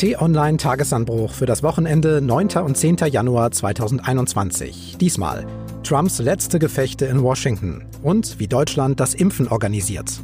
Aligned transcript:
T-Online 0.00 0.56
Tagesanbruch 0.56 1.34
für 1.34 1.44
das 1.44 1.62
Wochenende 1.62 2.22
9. 2.22 2.48
und 2.64 2.74
10. 2.74 2.96
Januar 3.10 3.50
2021. 3.50 4.96
Diesmal 4.98 5.46
Trumps 5.82 6.20
letzte 6.20 6.58
Gefechte 6.58 7.04
in 7.04 7.22
Washington 7.22 7.84
und 8.02 8.40
wie 8.40 8.48
Deutschland 8.48 8.98
das 8.98 9.12
Impfen 9.12 9.46
organisiert. 9.48 10.22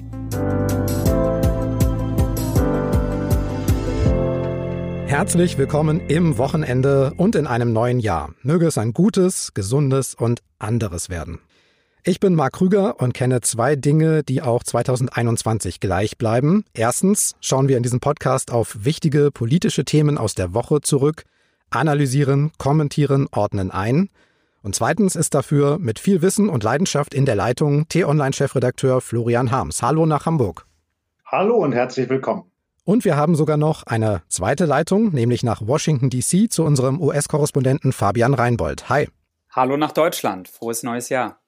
Herzlich 5.05 5.59
willkommen 5.59 6.01
im 6.09 6.39
Wochenende 6.39 7.13
und 7.19 7.35
in 7.35 7.47
einem 7.47 7.75
neuen 7.75 8.01
Jahr. 8.01 8.31
Möge 8.41 8.69
es 8.69 8.79
ein 8.79 8.95
gutes, 8.95 9.53
gesundes 9.53 10.15
und 10.15 10.41
anderes 10.59 11.11
werden. 11.11 11.41
Ich 12.09 12.21
bin 12.21 12.37
Marc 12.37 12.53
Krüger 12.53 13.01
und 13.01 13.15
kenne 13.15 13.41
zwei 13.41 13.75
Dinge, 13.75 14.23
die 14.23 14.41
auch 14.41 14.63
2021 14.63 15.81
gleich 15.81 16.17
bleiben. 16.17 16.65
Erstens 16.73 17.35
schauen 17.41 17.67
wir 17.67 17.77
in 17.77 17.83
diesem 17.83 17.99
Podcast 17.99 18.53
auf 18.53 18.77
wichtige 18.85 19.33
politische 19.33 19.85
Themen 19.85 20.17
aus 20.17 20.37
der 20.37 20.55
Woche 20.55 20.81
zurück, 20.83 21.25
analysieren, 21.69 22.53
kommentieren, 22.59 23.27
ordnen 23.33 23.73
ein. 23.73 24.09
Und 24.63 24.77
zweitens 24.77 25.17
ist 25.17 25.35
dafür 25.35 25.81
mit 25.81 25.99
viel 25.99 26.23
Wissen 26.23 26.49
und 26.49 26.63
Leidenschaft 26.63 27.13
in 27.13 27.27
der 27.27 27.35
Leitung 27.35 27.89
T-Online-Chefredakteur 27.89 29.01
Florian 29.01 29.51
Harms. 29.51 29.83
Hallo 29.83 30.07
nach 30.07 30.27
Hamburg. 30.27 30.65
Hallo 31.25 31.57
und 31.57 31.73
herzlich 31.73 32.09
willkommen. 32.09 32.45
Und 32.85 33.05
wir 33.05 33.17
haben 33.17 33.35
sogar 33.35 33.57
noch 33.57 33.83
eine 33.83 34.23
zweite 34.29 34.65
Leitung, 34.65 35.13
nämlich 35.13 35.43
nach 35.43 35.61
Washington 35.67 36.09
DC 36.09 36.53
zu 36.53 36.63
unserem 36.63 37.01
US-Korrespondenten 37.01 37.93
Fabian 37.93 38.33
Reinbold. 38.33 38.89
Hi. 38.91 39.09
Hallo 39.51 39.77
nach 39.77 39.91
Deutschland. 39.91 40.47
Frohes 40.47 40.85
neues 40.85 41.09
Jahr. 41.09 41.41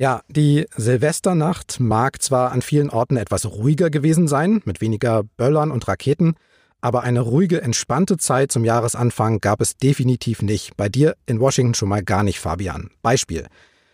Ja, 0.00 0.22
die 0.28 0.66
Silvesternacht 0.74 1.78
mag 1.78 2.22
zwar 2.22 2.52
an 2.52 2.62
vielen 2.62 2.88
Orten 2.88 3.18
etwas 3.18 3.44
ruhiger 3.44 3.90
gewesen 3.90 4.28
sein, 4.28 4.62
mit 4.64 4.80
weniger 4.80 5.24
Böllern 5.36 5.70
und 5.70 5.86
Raketen, 5.88 6.36
aber 6.80 7.02
eine 7.02 7.20
ruhige, 7.20 7.60
entspannte 7.60 8.16
Zeit 8.16 8.50
zum 8.50 8.64
Jahresanfang 8.64 9.40
gab 9.40 9.60
es 9.60 9.76
definitiv 9.76 10.40
nicht. 10.40 10.74
Bei 10.78 10.88
dir 10.88 11.16
in 11.26 11.38
Washington 11.38 11.74
schon 11.74 11.90
mal 11.90 12.02
gar 12.02 12.22
nicht, 12.22 12.40
Fabian. 12.40 12.88
Beispiel. 13.02 13.46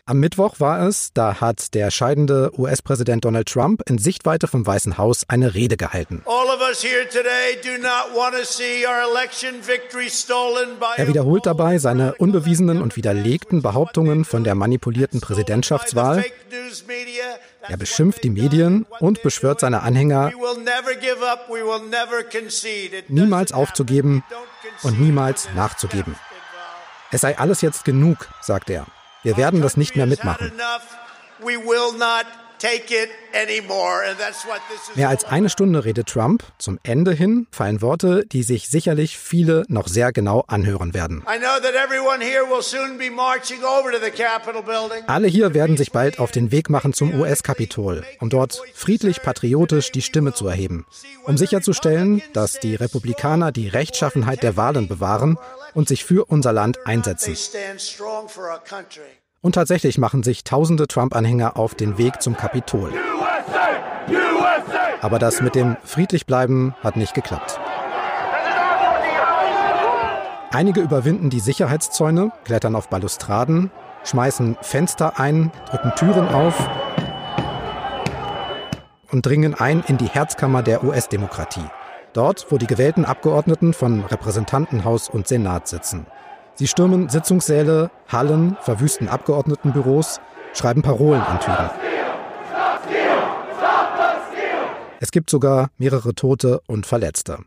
Am 0.09 0.21
Mittwoch 0.21 0.61
war 0.61 0.87
es, 0.87 1.11
da 1.13 1.41
hat 1.41 1.73
der 1.73 1.91
scheidende 1.91 2.57
US-Präsident 2.57 3.25
Donald 3.25 3.49
Trump 3.49 3.81
in 3.89 3.97
Sichtweite 3.97 4.47
vom 4.47 4.65
Weißen 4.65 4.97
Haus 4.97 5.25
eine 5.27 5.53
Rede 5.53 5.75
gehalten. 5.75 6.23
Er 10.95 11.07
wiederholt 11.09 11.45
dabei 11.45 11.77
seine 11.77 12.15
unbewiesenen 12.15 12.81
und 12.81 12.95
widerlegten 12.95 13.61
Behauptungen 13.61 14.23
von 14.23 14.45
der 14.45 14.55
manipulierten 14.55 15.19
Präsidentschaftswahl. 15.19 16.23
Er 17.67 17.75
beschimpft 17.75 18.23
die 18.23 18.29
Medien 18.29 18.85
und 19.01 19.21
beschwört 19.23 19.59
seine 19.59 19.81
Anhänger, 19.81 20.31
niemals 23.09 23.51
aufzugeben 23.51 24.23
und 24.83 25.01
niemals 25.01 25.49
nachzugeben. 25.53 26.15
Es 27.11 27.19
sei 27.19 27.37
alles 27.37 27.59
jetzt 27.59 27.83
genug, 27.83 28.29
sagt 28.41 28.69
er. 28.69 28.87
Wir 29.23 29.37
werden 29.37 29.61
das 29.61 29.77
nicht 29.77 29.95
mehr 29.95 30.05
mitmachen. 30.05 30.51
Mehr 34.95 35.09
als 35.09 35.25
eine 35.25 35.49
Stunde 35.49 35.85
redet 35.85 36.07
Trump. 36.07 36.43
Zum 36.57 36.79
Ende 36.83 37.11
hin 37.11 37.47
fallen 37.51 37.81
Worte, 37.81 38.25
die 38.25 38.43
sich 38.43 38.69
sicherlich 38.69 39.17
viele 39.17 39.63
noch 39.67 39.87
sehr 39.87 40.11
genau 40.11 40.43
anhören 40.47 40.93
werden. 40.93 41.23
Alle 45.07 45.27
hier 45.27 45.53
werden 45.53 45.77
sich 45.77 45.91
bald 45.91 46.19
auf 46.19 46.31
den 46.31 46.51
Weg 46.51 46.69
machen 46.69 46.93
zum 46.93 47.19
US-Kapitol, 47.19 48.03
um 48.19 48.29
dort 48.29 48.61
friedlich 48.73 49.21
patriotisch 49.21 49.91
die 49.91 50.01
Stimme 50.01 50.33
zu 50.33 50.47
erheben, 50.47 50.85
um 51.23 51.37
sicherzustellen, 51.37 52.21
dass 52.33 52.59
die 52.59 52.75
Republikaner 52.75 53.51
die 53.51 53.67
Rechtschaffenheit 53.67 54.43
der 54.43 54.57
Wahlen 54.57 54.87
bewahren 54.87 55.37
und 55.73 55.87
sich 55.87 56.03
für 56.03 56.25
unser 56.25 56.53
Land 56.53 56.85
einsetzen. 56.85 57.37
Und 59.47 59.53
tatsächlich 59.53 59.97
machen 59.97 60.23
sich 60.23 60.43
tausende 60.43 60.89
Trump-Anhänger 60.89 61.55
auf 61.55 61.73
den 61.73 61.97
Weg 61.97 62.21
zum 62.21 62.35
Kapitol. 62.35 62.91
Aber 64.99 65.19
das 65.19 65.41
mit 65.41 65.55
dem 65.55 65.77
Friedlichbleiben 65.85 66.75
hat 66.83 66.97
nicht 66.97 67.13
geklappt. 67.13 67.57
Einige 70.51 70.81
überwinden 70.81 71.29
die 71.29 71.39
Sicherheitszäune, 71.39 72.33
klettern 72.43 72.75
auf 72.75 72.89
Balustraden, 72.89 73.71
schmeißen 74.03 74.57
Fenster 74.59 75.17
ein, 75.17 75.53
drücken 75.69 75.93
Türen 75.95 76.27
auf 76.27 76.69
und 79.13 79.25
dringen 79.25 79.53
ein 79.53 79.81
in 79.87 79.97
die 79.97 80.09
Herzkammer 80.09 80.61
der 80.61 80.83
US-Demokratie. 80.83 81.69
Dort, 82.11 82.47
wo 82.49 82.57
die 82.57 82.67
gewählten 82.67 83.05
Abgeordneten 83.05 83.71
von 83.71 84.03
Repräsentantenhaus 84.03 85.07
und 85.07 85.29
Senat 85.29 85.69
sitzen. 85.69 86.05
Sie 86.57 86.65
stürmen 86.65 87.07
Sitzungssäle, 87.07 87.91
Hallen, 88.07 88.57
verwüsten 88.61 89.07
Abgeordnetenbüros, 89.07 90.19
schreiben 90.53 90.81
Parolen 90.81 91.21
an 91.21 91.39
Türen. 91.39 91.69
Es 94.99 95.11
gibt 95.11 95.29
sogar 95.29 95.69
mehrere 95.77 96.15
Tote 96.15 96.61
und 96.65 96.87
Verletzte. 96.87 97.37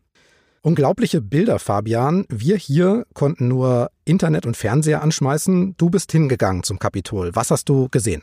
Unglaubliche 0.62 1.20
Bilder, 1.20 1.58
Fabian. 1.58 2.24
Wir 2.28 2.56
hier 2.56 3.04
konnten 3.12 3.48
nur 3.48 3.90
Internet 4.04 4.46
und 4.46 4.56
Fernseher 4.56 5.02
anschmeißen. 5.02 5.74
Du 5.76 5.90
bist 5.90 6.12
hingegangen 6.12 6.62
zum 6.62 6.78
Kapitol. 6.78 7.34
Was 7.34 7.50
hast 7.50 7.68
du 7.68 7.88
gesehen? 7.88 8.22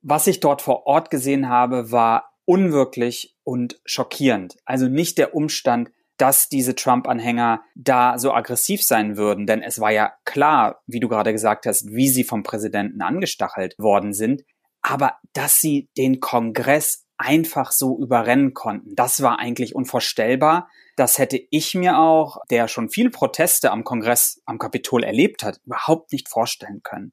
Was 0.00 0.26
ich 0.26 0.40
dort 0.40 0.62
vor 0.62 0.86
Ort 0.86 1.10
gesehen 1.10 1.50
habe, 1.50 1.92
war 1.92 2.32
unwirklich 2.46 3.36
und 3.44 3.78
schockierend. 3.84 4.56
Also 4.64 4.88
nicht 4.88 5.18
der 5.18 5.34
Umstand, 5.34 5.90
dass 6.16 6.48
diese 6.48 6.74
Trump-Anhänger 6.74 7.62
da 7.74 8.18
so 8.18 8.32
aggressiv 8.32 8.82
sein 8.82 9.16
würden, 9.16 9.46
denn 9.46 9.62
es 9.62 9.80
war 9.80 9.90
ja 9.90 10.12
klar, 10.24 10.82
wie 10.86 11.00
du 11.00 11.08
gerade 11.08 11.32
gesagt 11.32 11.66
hast, 11.66 11.88
wie 11.90 12.08
sie 12.08 12.24
vom 12.24 12.42
Präsidenten 12.42 13.02
angestachelt 13.02 13.78
worden 13.78 14.12
sind, 14.12 14.44
aber 14.82 15.16
dass 15.32 15.60
sie 15.60 15.88
den 15.96 16.20
Kongress 16.20 17.06
einfach 17.16 17.72
so 17.72 17.98
überrennen 17.98 18.54
konnten, 18.54 18.94
das 18.94 19.22
war 19.22 19.38
eigentlich 19.38 19.74
unvorstellbar. 19.74 20.68
Das 20.96 21.18
hätte 21.18 21.40
ich 21.50 21.74
mir 21.74 21.98
auch, 21.98 22.38
der 22.50 22.68
schon 22.68 22.88
viele 22.88 23.10
Proteste 23.10 23.70
am 23.70 23.84
Kongress, 23.84 24.42
am 24.46 24.58
Kapitol 24.58 25.02
erlebt 25.02 25.42
hat, 25.42 25.60
überhaupt 25.64 26.12
nicht 26.12 26.28
vorstellen 26.28 26.80
können. 26.82 27.12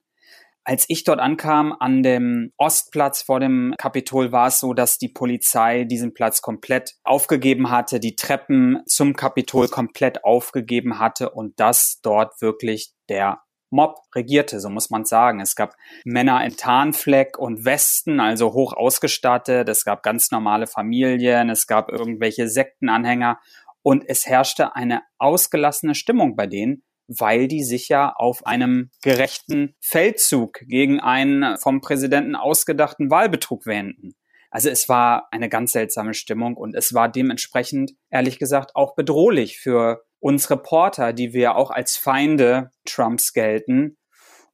Als 0.64 0.86
ich 0.90 1.04
dort 1.04 1.20
ankam, 1.20 1.76
an 1.80 2.04
dem 2.04 2.52
Ostplatz 2.58 3.24
vor 3.24 3.40
dem 3.40 3.74
Kapitol, 3.78 4.32
war 4.32 4.48
es 4.48 4.60
so, 4.60 4.74
dass 4.74 5.00
die 5.00 5.10
Polizei 5.10 5.86
diesen 5.86 6.14
Platz 6.14 6.42
komplett 6.42 6.96
aufgegeben 7.04 7.72
hatte, 7.72 8.00
die 8.00 8.16
Treppen 8.16 8.82
zum 8.86 9.16
Kapitol 9.16 9.68
komplett 9.70 10.24
aufgegeben 10.24 11.00
hatte 11.00 11.32
und 11.32 11.60
dass 11.60 12.00
dort 12.04 12.42
wirklich 12.42 12.94
der 13.10 13.42
Mob 13.72 14.00
regierte, 14.14 14.60
so 14.60 14.70
muss 14.70 14.90
man 14.90 15.06
sagen. 15.06 15.40
Es 15.40 15.56
gab 15.56 15.76
Männer 16.04 16.44
in 16.46 16.58
Tarnfleck 16.58 17.38
und 17.40 17.64
Westen, 17.66 18.20
also 18.20 18.54
hoch 18.54 18.74
ausgestattet. 18.74 19.70
Es 19.70 19.86
gab 19.86 20.04
ganz 20.04 20.30
normale 20.30 20.68
Familien. 20.68 21.50
Es 21.50 21.68
gab 21.68 21.90
irgendwelche 21.90 22.50
Sektenanhänger. 22.50 23.40
Und 23.82 24.04
es 24.08 24.28
herrschte 24.28 24.76
eine 24.76 25.02
ausgelassene 25.18 25.96
Stimmung 25.96 26.36
bei 26.36 26.48
denen, 26.48 26.84
weil 27.20 27.48
die 27.48 27.64
sich 27.64 27.90
ja 27.90 28.14
auf 28.16 28.46
einem 28.46 28.90
gerechten 29.02 29.76
Feldzug 29.80 30.60
gegen 30.68 31.00
einen 31.00 31.58
vom 31.58 31.82
Präsidenten 31.82 32.36
ausgedachten 32.36 33.10
Wahlbetrug 33.10 33.66
wenden. 33.66 34.14
Also 34.50 34.70
es 34.70 34.90
war 34.90 35.30
eine 35.32 35.48
ganz 35.48 35.72
seltsame 35.72 36.14
Stimmung 36.14 36.58
und 36.58 36.76
es 36.76 36.94
war 36.94 37.10
dementsprechend, 37.10 37.94
ehrlich 38.10 38.38
gesagt, 38.38 38.76
auch 38.76 38.96
bedrohlich 38.96 39.58
für 39.58 40.04
uns 40.20 40.50
Reporter, 40.50 41.14
die 41.14 41.34
wir 41.34 41.56
auch 41.56 41.72
als 41.72 41.96
Feinde 41.98 42.72
Trumps 42.86 43.34
gelten. 43.34 43.98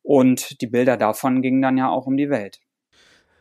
Und 0.03 0.61
die 0.61 0.67
Bilder 0.67 0.97
davon 0.97 1.41
gingen 1.41 1.61
dann 1.61 1.77
ja 1.77 1.89
auch 1.89 2.05
um 2.05 2.15
die 2.15 2.29
Welt. 2.29 2.59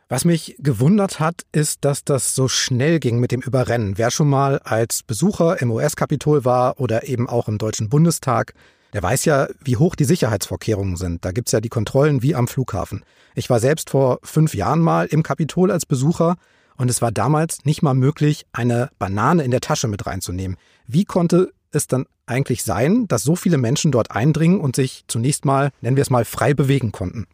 Was 0.09 0.23
mich 0.23 0.55
gewundert 0.59 1.19
hat, 1.19 1.45
ist, 1.51 1.83
dass 1.83 2.05
das 2.05 2.33
so 2.33 2.47
schnell 2.47 2.99
ging 2.99 3.19
mit 3.19 3.31
dem 3.31 3.41
Überrennen. 3.41 3.97
Wer 3.97 4.09
schon 4.09 4.29
mal 4.29 4.59
als 4.59 5.03
Besucher 5.03 5.61
im 5.61 5.69
US-Kapitol 5.69 6.45
war 6.45 6.79
oder 6.79 7.07
eben 7.07 7.27
auch 7.27 7.49
im 7.49 7.57
Deutschen 7.57 7.89
Bundestag, 7.89 8.53
der 8.93 9.03
weiß 9.03 9.25
ja, 9.25 9.47
wie 9.63 9.77
hoch 9.77 9.95
die 9.95 10.05
Sicherheitsvorkehrungen 10.05 10.95
sind. 10.95 11.25
Da 11.25 11.31
gibt's 11.31 11.51
ja 11.51 11.61
die 11.61 11.69
Kontrollen 11.69 12.21
wie 12.21 12.35
am 12.35 12.47
Flughafen. 12.47 13.03
Ich 13.35 13.49
war 13.49 13.59
selbst 13.59 13.89
vor 13.89 14.19
fünf 14.23 14.55
Jahren 14.55 14.79
mal 14.79 15.07
im 15.07 15.23
Kapitol 15.23 15.71
als 15.71 15.85
Besucher 15.85 16.37
und 16.77 16.89
es 16.89 17.01
war 17.01 17.11
damals 17.11 17.65
nicht 17.65 17.81
mal 17.81 17.93
möglich, 17.93 18.45
eine 18.53 18.89
Banane 18.99 19.43
in 19.43 19.51
der 19.51 19.61
Tasche 19.61 19.87
mit 19.87 20.05
reinzunehmen. 20.05 20.57
Wie 20.85 21.05
konnte 21.05 21.51
es 21.71 21.87
dann 21.87 22.05
eigentlich 22.25 22.63
sein, 22.63 23.07
dass 23.07 23.23
so 23.23 23.35
viele 23.35 23.57
Menschen 23.57 23.91
dort 23.91 24.11
eindringen 24.11 24.59
und 24.59 24.75
sich 24.75 25.03
zunächst 25.07 25.45
mal, 25.45 25.71
nennen 25.81 25.97
wir 25.97 26.01
es 26.01 26.09
mal, 26.09 26.25
frei 26.25 26.53
bewegen 26.53 26.91
konnten? 26.91 27.27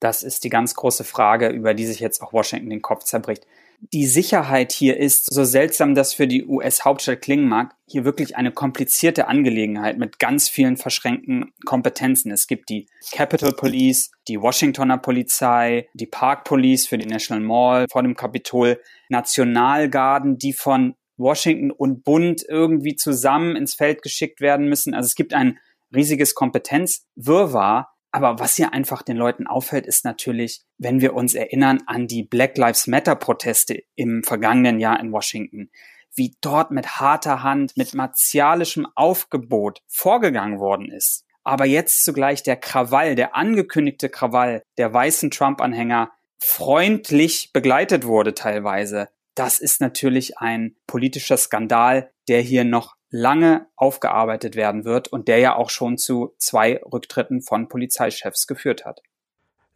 Das 0.00 0.22
ist 0.22 0.44
die 0.44 0.50
ganz 0.50 0.74
große 0.74 1.04
Frage, 1.04 1.48
über 1.48 1.74
die 1.74 1.86
sich 1.86 2.00
jetzt 2.00 2.22
auch 2.22 2.32
Washington 2.32 2.70
den 2.70 2.82
Kopf 2.82 3.04
zerbricht 3.04 3.46
die 3.92 4.06
Sicherheit 4.06 4.72
hier 4.72 4.96
ist, 4.96 5.32
so 5.32 5.44
seltsam 5.44 5.94
das 5.94 6.14
für 6.14 6.26
die 6.26 6.44
US-Hauptstadt 6.44 7.22
klingen 7.22 7.48
mag, 7.48 7.74
hier 7.86 8.04
wirklich 8.04 8.36
eine 8.36 8.52
komplizierte 8.52 9.28
Angelegenheit 9.28 9.98
mit 9.98 10.18
ganz 10.18 10.48
vielen 10.48 10.76
verschränkten 10.76 11.52
Kompetenzen. 11.64 12.30
Es 12.30 12.46
gibt 12.46 12.70
die 12.70 12.86
Capitol 13.12 13.52
Police, 13.52 14.10
die 14.28 14.40
Washingtoner 14.40 14.98
Polizei, 14.98 15.88
die 15.94 16.06
Park 16.06 16.44
Police 16.44 16.86
für 16.86 16.98
die 16.98 17.06
National 17.06 17.44
Mall 17.44 17.86
vor 17.90 18.02
dem 18.02 18.16
Kapitol, 18.16 18.80
Nationalgarden, 19.08 20.38
die 20.38 20.52
von 20.52 20.94
Washington 21.16 21.70
und 21.70 22.04
Bund 22.04 22.44
irgendwie 22.48 22.96
zusammen 22.96 23.56
ins 23.56 23.74
Feld 23.74 24.02
geschickt 24.02 24.40
werden 24.40 24.68
müssen. 24.68 24.94
Also 24.94 25.06
es 25.06 25.14
gibt 25.14 25.34
ein 25.34 25.58
riesiges 25.94 26.34
Kompetenzwirrwarr. 26.34 27.93
Aber 28.14 28.38
was 28.38 28.54
hier 28.54 28.72
einfach 28.72 29.02
den 29.02 29.16
Leuten 29.16 29.48
auffällt, 29.48 29.86
ist 29.86 30.04
natürlich, 30.04 30.62
wenn 30.78 31.00
wir 31.00 31.14
uns 31.14 31.34
erinnern 31.34 31.82
an 31.86 32.06
die 32.06 32.22
Black 32.22 32.56
Lives 32.56 32.86
Matter 32.86 33.16
Proteste 33.16 33.82
im 33.96 34.22
vergangenen 34.22 34.78
Jahr 34.78 35.00
in 35.00 35.10
Washington, 35.10 35.68
wie 36.14 36.36
dort 36.40 36.70
mit 36.70 37.00
harter 37.00 37.42
Hand, 37.42 37.76
mit 37.76 37.92
martialischem 37.92 38.86
Aufgebot 38.94 39.82
vorgegangen 39.88 40.60
worden 40.60 40.92
ist. 40.92 41.24
Aber 41.42 41.64
jetzt 41.64 42.04
zugleich 42.04 42.44
der 42.44 42.54
Krawall, 42.54 43.16
der 43.16 43.34
angekündigte 43.34 44.08
Krawall 44.08 44.62
der 44.78 44.94
weißen 44.94 45.32
Trump-Anhänger 45.32 46.12
freundlich 46.38 47.50
begleitet 47.52 48.06
wurde 48.06 48.32
teilweise. 48.32 49.08
Das 49.34 49.58
ist 49.58 49.80
natürlich 49.80 50.38
ein 50.38 50.76
politischer 50.86 51.36
Skandal, 51.36 52.12
der 52.28 52.40
hier 52.42 52.62
noch 52.62 52.94
lange 53.14 53.68
aufgearbeitet 53.76 54.56
werden 54.56 54.84
wird 54.84 55.06
und 55.06 55.28
der 55.28 55.38
ja 55.38 55.54
auch 55.54 55.70
schon 55.70 55.98
zu 55.98 56.34
zwei 56.38 56.80
Rücktritten 56.92 57.42
von 57.42 57.68
Polizeichefs 57.68 58.48
geführt 58.48 58.84
hat. 58.84 59.02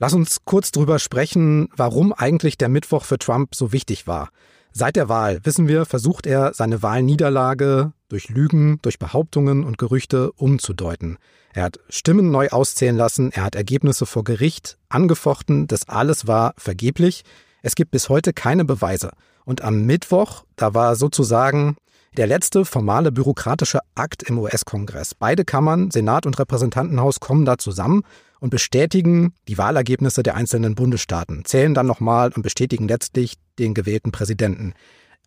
Lass 0.01 0.13
uns 0.13 0.45
kurz 0.45 0.73
drüber 0.73 0.99
sprechen, 0.99 1.69
warum 1.77 2.13
eigentlich 2.13 2.59
der 2.59 2.69
Mittwoch 2.69 3.05
für 3.05 3.17
Trump 3.17 3.55
so 3.55 3.73
wichtig 3.73 4.09
war. 4.09 4.31
Seit 4.73 4.97
der 4.97 5.09
Wahl, 5.09 5.39
wissen 5.45 5.69
wir, 5.69 5.87
versucht 5.87 6.27
er, 6.27 6.53
seine 6.53 6.83
Wahlniederlage 6.83 7.93
durch 8.09 8.29
Lügen, 8.29 8.81
durch 8.83 8.99
Behauptungen 8.99 9.63
und 9.63 9.79
Gerüchte 9.79 10.33
umzudeuten. 10.33 11.17
Er 11.53 11.63
hat 11.63 11.79
Stimmen 11.89 12.33
neu 12.33 12.49
auszählen 12.49 12.97
lassen, 12.97 13.31
er 13.31 13.45
hat 13.45 13.55
Ergebnisse 13.55 14.05
vor 14.05 14.25
Gericht 14.25 14.79
angefochten, 14.89 15.69
das 15.69 15.89
alles 15.89 16.27
war 16.27 16.55
vergeblich. 16.57 17.23
Es 17.63 17.77
gibt 17.77 17.93
bis 17.93 18.09
heute 18.09 18.33
keine 18.33 18.65
Beweise. 18.65 19.13
Und 19.45 19.63
am 19.63 19.87
Mittwoch, 19.87 20.45
da 20.57 20.75
war 20.75 20.97
sozusagen 20.97 21.77
der 22.19 22.27
letzte 22.27 22.65
formale 22.65 23.13
bürokratische 23.13 23.79
Akt 23.95 24.25
im 24.25 24.39
US-Kongress. 24.39 25.15
Beide 25.15 25.45
Kammern, 25.45 25.93
Senat 25.93 26.27
und 26.27 26.37
Repräsentantenhaus, 26.37 27.21
kommen 27.21 27.45
da 27.45 27.59
zusammen 27.59 28.03
und 28.41 28.51
bestätigen 28.51 29.35
die 29.47 29.57
Wahlergebnisse 29.57 30.25
der 30.25 30.35
einzelnen 30.35 30.75
Bundesstaaten, 30.75 31.45
zählen 31.45 31.75
dann 31.75 31.87
nochmal 31.87 32.33
und 32.35 32.43
bestätigen 32.43 32.89
letztlich 32.89 33.35
den 33.61 33.73
gewählten 33.73 34.11
Präsidenten. 34.11 34.75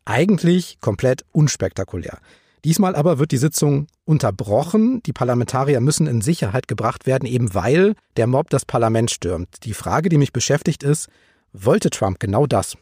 Eigentlich 0.04 0.80
komplett 0.82 1.24
unspektakulär. 1.32 2.20
Diesmal 2.66 2.96
aber 2.96 3.20
wird 3.20 3.32
die 3.32 3.38
Sitzung 3.38 3.88
unterbrochen. 4.04 5.02
Die 5.04 5.14
Parlamentarier 5.14 5.80
müssen 5.80 6.08
in 6.08 6.20
Sicherheit 6.20 6.68
gebracht 6.68 7.08
werden, 7.08 7.26
eben 7.26 7.54
weil 7.54 7.96
der 8.18 8.28
Mob 8.28 8.50
das 8.50 8.66
Parlament 8.66 9.12
stürmt. 9.12 9.64
Die 9.64 9.74
Frage, 9.74 10.10
die 10.10 10.18
mich 10.18 10.34
beschäftigt, 10.34 10.84
ist, 10.84 11.08
wollte 11.54 11.90
Trump 11.90 12.20
genau 12.20 12.48
das? 12.48 12.76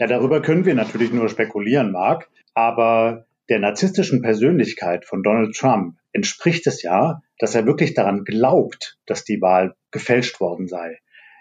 Ja, 0.00 0.08
darüber 0.08 0.42
können 0.42 0.64
wir 0.64 0.74
natürlich 0.74 1.12
nur 1.12 1.28
spekulieren, 1.28 1.92
Mark. 1.92 2.28
Aber 2.54 3.26
der 3.48 3.58
narzisstischen 3.60 4.22
Persönlichkeit 4.22 5.04
von 5.04 5.22
Donald 5.22 5.54
Trump 5.56 5.96
entspricht 6.12 6.66
es 6.66 6.82
ja, 6.82 7.20
dass 7.38 7.54
er 7.54 7.66
wirklich 7.66 7.94
daran 7.94 8.24
glaubt, 8.24 8.98
dass 9.06 9.24
die 9.24 9.40
Wahl 9.40 9.76
gefälscht 9.90 10.40
worden 10.40 10.66
sei. 10.66 10.98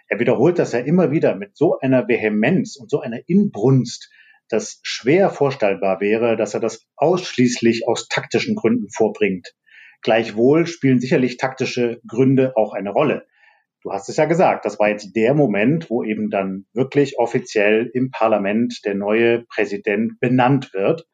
Er 0.07 0.19
wiederholt 0.19 0.59
das 0.59 0.73
ja 0.73 0.79
immer 0.79 1.11
wieder 1.11 1.35
mit 1.35 1.55
so 1.55 1.79
einer 1.79 2.07
Vehemenz 2.07 2.75
und 2.75 2.89
so 2.89 2.99
einer 2.99 3.21
Inbrunst, 3.27 4.11
dass 4.49 4.79
schwer 4.83 5.29
vorstellbar 5.29 6.01
wäre, 6.01 6.35
dass 6.35 6.53
er 6.53 6.59
das 6.59 6.85
ausschließlich 6.95 7.87
aus 7.87 8.07
taktischen 8.07 8.55
Gründen 8.55 8.89
vorbringt. 8.89 9.55
Gleichwohl 10.01 10.67
spielen 10.67 10.99
sicherlich 10.99 11.37
taktische 11.37 12.01
Gründe 12.07 12.55
auch 12.57 12.73
eine 12.73 12.91
Rolle. 12.91 13.25
Du 13.83 13.91
hast 13.91 14.07
es 14.07 14.15
ja 14.15 14.25
gesagt, 14.25 14.63
das 14.63 14.79
war 14.79 14.89
jetzt 14.89 15.13
der 15.13 15.33
Moment, 15.33 15.89
wo 15.89 16.03
eben 16.03 16.29
dann 16.29 16.65
wirklich 16.73 17.19
offiziell 17.19 17.89
im 17.93 18.11
Parlament 18.11 18.79
der 18.85 18.95
neue 18.95 19.43
Präsident 19.43 20.19
benannt 20.21 20.73
wird. 20.73 21.05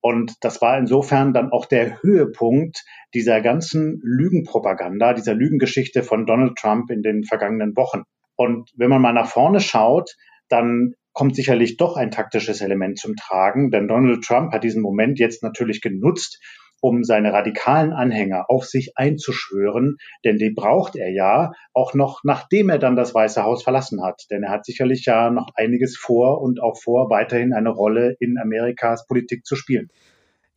Und 0.00 0.34
das 0.40 0.60
war 0.60 0.76
insofern 0.76 1.32
dann 1.32 1.50
auch 1.52 1.66
der 1.66 2.02
Höhepunkt 2.02 2.84
dieser 3.14 3.40
ganzen 3.40 4.00
Lügenpropaganda, 4.02 5.14
dieser 5.14 5.34
Lügengeschichte 5.34 6.02
von 6.02 6.26
Donald 6.26 6.56
Trump 6.56 6.90
in 6.90 7.02
den 7.02 7.24
vergangenen 7.24 7.76
Wochen. 7.76 8.02
Und 8.34 8.70
wenn 8.76 8.90
man 8.90 9.02
mal 9.02 9.12
nach 9.12 9.28
vorne 9.28 9.60
schaut, 9.60 10.14
dann 10.48 10.94
kommt 11.12 11.34
sicherlich 11.34 11.76
doch 11.76 11.96
ein 11.96 12.10
taktisches 12.10 12.60
Element 12.60 12.98
zum 12.98 13.16
Tragen, 13.16 13.70
denn 13.70 13.88
Donald 13.88 14.22
Trump 14.22 14.52
hat 14.52 14.64
diesen 14.64 14.82
Moment 14.82 15.18
jetzt 15.18 15.42
natürlich 15.42 15.80
genutzt, 15.80 16.40
um 16.86 17.02
seine 17.02 17.32
radikalen 17.32 17.92
Anhänger 17.92 18.48
auf 18.48 18.64
sich 18.64 18.92
einzuschwören, 18.94 19.96
denn 20.24 20.36
die 20.36 20.50
braucht 20.50 20.94
er 20.94 21.10
ja 21.10 21.50
auch 21.72 21.94
noch, 21.94 22.20
nachdem 22.22 22.68
er 22.68 22.78
dann 22.78 22.94
das 22.94 23.12
Weiße 23.12 23.42
Haus 23.42 23.64
verlassen 23.64 24.04
hat. 24.04 24.22
Denn 24.30 24.44
er 24.44 24.52
hat 24.52 24.64
sicherlich 24.64 25.04
ja 25.04 25.30
noch 25.30 25.48
einiges 25.56 25.96
vor 25.96 26.40
und 26.40 26.62
auch 26.62 26.80
vor, 26.80 27.10
weiterhin 27.10 27.52
eine 27.52 27.70
Rolle 27.70 28.14
in 28.20 28.38
Amerikas 28.38 29.04
Politik 29.08 29.44
zu 29.44 29.56
spielen. 29.56 29.88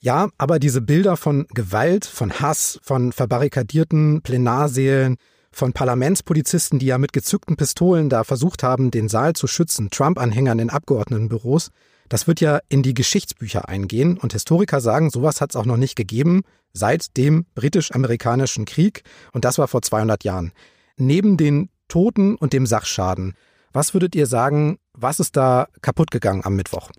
Ja, 0.01 0.29
aber 0.37 0.59
diese 0.59 0.81
Bilder 0.81 1.17
von 1.17 1.47
Gewalt, 1.55 2.05
von 2.05 2.31
Hass, 2.39 2.79
von 2.83 3.11
verbarrikadierten 3.11 4.21
Plenarsälen, 4.21 5.17
von 5.51 5.73
Parlamentspolizisten, 5.73 6.77
die 6.77 6.85
ja 6.85 6.99
mit 6.99 7.11
gezückten 7.11 7.57
Pistolen 7.57 8.07
da 8.07 8.23
versucht 8.23 8.61
haben, 8.61 8.91
den 8.91 9.09
Saal 9.09 9.33
zu 9.33 9.47
schützen, 9.47 9.89
Trump-Anhängern 9.89 10.59
in 10.59 10.69
Abgeordnetenbüros, 10.69 11.71
das 12.09 12.27
wird 12.27 12.41
ja 12.41 12.59
in 12.69 12.83
die 12.83 12.94
Geschichtsbücher 12.94 13.69
eingehen 13.69 14.17
und 14.17 14.33
Historiker 14.33 14.81
sagen, 14.81 15.09
sowas 15.09 15.41
hat 15.41 15.51
es 15.51 15.56
auch 15.56 15.65
noch 15.65 15.77
nicht 15.77 15.95
gegeben 15.95 16.41
seit 16.73 17.15
dem 17.17 17.45
britisch-amerikanischen 17.56 18.65
Krieg 18.65 19.03
und 19.31 19.45
das 19.45 19.57
war 19.57 19.67
vor 19.67 19.81
200 19.81 20.23
Jahren. 20.23 20.51
Neben 20.97 21.38
den 21.38 21.69
Toten 21.88 22.35
und 22.35 22.53
dem 22.53 22.65
Sachschaden, 22.65 23.35
was 23.71 23.94
würdet 23.94 24.15
ihr 24.15 24.25
sagen, 24.25 24.79
was 24.94 25.19
ist 25.19 25.38
da 25.38 25.67
kaputt 25.81 26.11
gegangen 26.11 26.44
am 26.44 26.56
Mittwoch? 26.56 26.91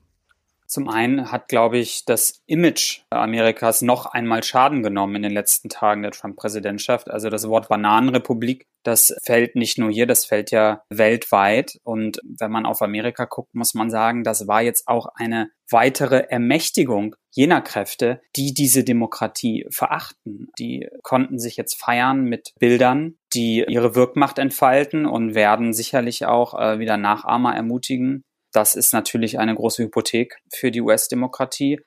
Zum 0.70 0.88
einen 0.88 1.32
hat, 1.32 1.48
glaube 1.48 1.78
ich, 1.78 2.04
das 2.04 2.42
Image 2.46 3.00
Amerikas 3.10 3.82
noch 3.82 4.06
einmal 4.06 4.44
Schaden 4.44 4.84
genommen 4.84 5.16
in 5.16 5.22
den 5.22 5.32
letzten 5.32 5.68
Tagen 5.68 6.02
der 6.02 6.12
Trump-Präsidentschaft. 6.12 7.10
Also 7.10 7.28
das 7.28 7.48
Wort 7.48 7.68
Bananenrepublik, 7.68 8.68
das 8.84 9.12
fällt 9.20 9.56
nicht 9.56 9.78
nur 9.78 9.90
hier, 9.90 10.06
das 10.06 10.26
fällt 10.26 10.52
ja 10.52 10.84
weltweit. 10.88 11.80
Und 11.82 12.20
wenn 12.22 12.52
man 12.52 12.66
auf 12.66 12.82
Amerika 12.82 13.24
guckt, 13.24 13.52
muss 13.52 13.74
man 13.74 13.90
sagen, 13.90 14.22
das 14.22 14.46
war 14.46 14.62
jetzt 14.62 14.86
auch 14.86 15.08
eine 15.16 15.50
weitere 15.68 16.26
Ermächtigung 16.28 17.16
jener 17.32 17.62
Kräfte, 17.62 18.20
die 18.36 18.54
diese 18.54 18.84
Demokratie 18.84 19.66
verachten. 19.70 20.52
Die 20.56 20.88
konnten 21.02 21.40
sich 21.40 21.56
jetzt 21.56 21.80
feiern 21.80 22.22
mit 22.22 22.52
Bildern, 22.60 23.16
die 23.34 23.64
ihre 23.66 23.96
Wirkmacht 23.96 24.38
entfalten 24.38 25.04
und 25.04 25.34
werden 25.34 25.72
sicherlich 25.72 26.26
auch 26.26 26.54
äh, 26.56 26.78
wieder 26.78 26.96
Nachahmer 26.96 27.56
ermutigen, 27.56 28.24
das 28.52 28.74
ist 28.74 28.92
natürlich 28.92 29.38
eine 29.38 29.54
große 29.54 29.84
Hypothek 29.84 30.38
für 30.52 30.70
die 30.70 30.80
US-Demokratie. 30.80 31.80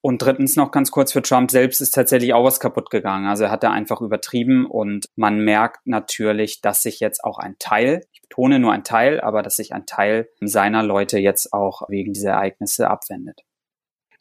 Und 0.00 0.22
drittens 0.22 0.54
noch 0.54 0.70
ganz 0.70 0.92
kurz 0.92 1.12
für 1.12 1.22
Trump 1.22 1.50
selbst 1.50 1.80
ist 1.80 1.90
tatsächlich 1.90 2.32
auch 2.32 2.44
was 2.44 2.60
kaputt 2.60 2.90
gegangen. 2.90 3.26
Also 3.26 3.44
er 3.44 3.50
hat 3.50 3.64
da 3.64 3.72
einfach 3.72 4.00
übertrieben 4.00 4.64
und 4.64 5.08
man 5.16 5.40
merkt 5.40 5.86
natürlich, 5.86 6.60
dass 6.60 6.82
sich 6.82 7.00
jetzt 7.00 7.24
auch 7.24 7.38
ein 7.38 7.56
Teil, 7.58 8.06
ich 8.12 8.22
betone 8.22 8.60
nur 8.60 8.72
ein 8.72 8.84
Teil, 8.84 9.20
aber 9.20 9.42
dass 9.42 9.56
sich 9.56 9.74
ein 9.74 9.86
Teil 9.86 10.28
seiner 10.40 10.84
Leute 10.84 11.18
jetzt 11.18 11.52
auch 11.52 11.82
wegen 11.88 12.12
dieser 12.12 12.30
Ereignisse 12.30 12.88
abwendet. 12.88 13.40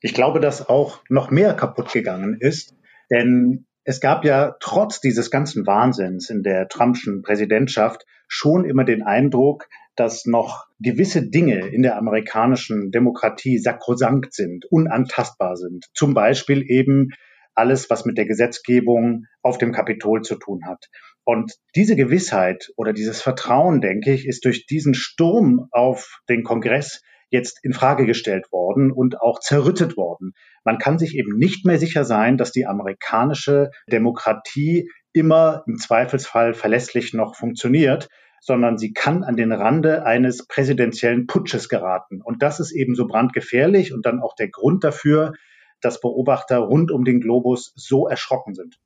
Ich 0.02 0.16
glaube, 0.16 0.40
dass 0.40 0.68
auch 0.68 1.00
noch 1.10 1.30
mehr 1.30 1.54
kaputt 1.54 1.92
gegangen 1.94 2.38
ist, 2.40 2.76
denn 3.12 3.68
es 3.84 4.02
gab 4.02 4.26
ja 4.26 4.56
trotz 4.60 5.00
dieses 5.00 5.32
ganzen 5.32 5.66
Wahnsinns 5.66 6.30
in 6.30 6.44
der 6.44 6.68
Trumpschen 6.68 7.22
Präsidentschaft 7.22 8.06
schon 8.28 8.66
immer 8.66 8.84
den 8.84 9.04
Eindruck, 9.04 9.70
dass 9.98 10.26
noch 10.26 10.68
gewisse 10.80 11.28
Dinge 11.30 11.68
in 11.68 11.82
der 11.82 11.98
amerikanischen 11.98 12.92
Demokratie 12.92 13.58
sakrosankt 13.58 14.34
sind, 14.34 14.66
unantastbar 14.70 15.58
sind. 15.58 15.86
Zum 15.94 16.14
Beispiel 16.14 16.64
eben 16.70 17.10
alles, 17.56 17.90
was 17.90 18.06
mit 18.06 18.18
der 18.18 18.28
Gesetzgebung 18.28 19.26
auf 19.42 19.58
dem 19.58 19.72
Kapitol 19.72 20.22
zu 20.22 20.36
tun 20.36 20.62
hat. 20.66 20.86
Und 21.26 21.56
diese 21.76 21.96
Gewissheit 21.96 22.72
oder 22.78 22.94
dieses 22.94 23.22
Vertrauen, 23.22 23.82
denke 23.82 24.14
ich, 24.14 24.28
ist 24.28 24.46
durch 24.46 24.68
diesen 24.68 24.94
Sturm 24.94 25.68
auf 25.72 26.22
den 26.30 26.44
Kongress 26.44 27.02
jetzt 27.30 27.60
in 27.64 27.74
Frage 27.74 28.06
gestellt 28.06 28.52
worden 28.52 28.92
und 28.92 29.20
auch 29.20 29.40
zerrüttet 29.40 29.98
worden. 29.98 30.34
Man 30.64 30.78
kann 30.78 31.00
sich 31.00 31.16
eben 31.16 31.38
nicht 31.38 31.66
mehr 31.66 31.80
sicher 31.80 32.06
sein, 32.06 32.38
dass 32.38 32.52
die 32.52 32.66
amerikanische 32.66 33.72
Demokratie 33.92 34.90
immer 35.12 35.64
im 35.68 35.78
Zweifelsfall 35.78 36.54
verlässlich 36.54 37.14
noch 37.14 37.36
funktioniert, 37.36 38.08
sondern 38.40 38.78
sie 38.78 38.94
kann 38.94 39.24
an 39.24 39.36
den 39.36 39.52
Rande 39.52 40.06
eines 40.06 40.48
präsidentiellen 40.48 41.28
Putsches 41.28 41.70
geraten. 41.70 42.22
Und 42.22 42.42
das 42.42 42.60
ist 42.60 42.72
eben 42.72 42.96
so 42.96 43.08
brandgefährlich 43.08 43.94
und 43.94 44.06
dann 44.06 44.20
auch 44.20 44.36
der 44.36 44.50
Grund 44.50 44.84
dafür, 44.84 45.34
dass 45.82 46.02
Beobachter 46.02 46.58
rund 46.58 46.92
um 46.92 47.06
den 47.06 47.22
Globus 47.22 47.74
so 47.76 48.08
erschrocken 48.08 48.56
sind. 48.56 48.80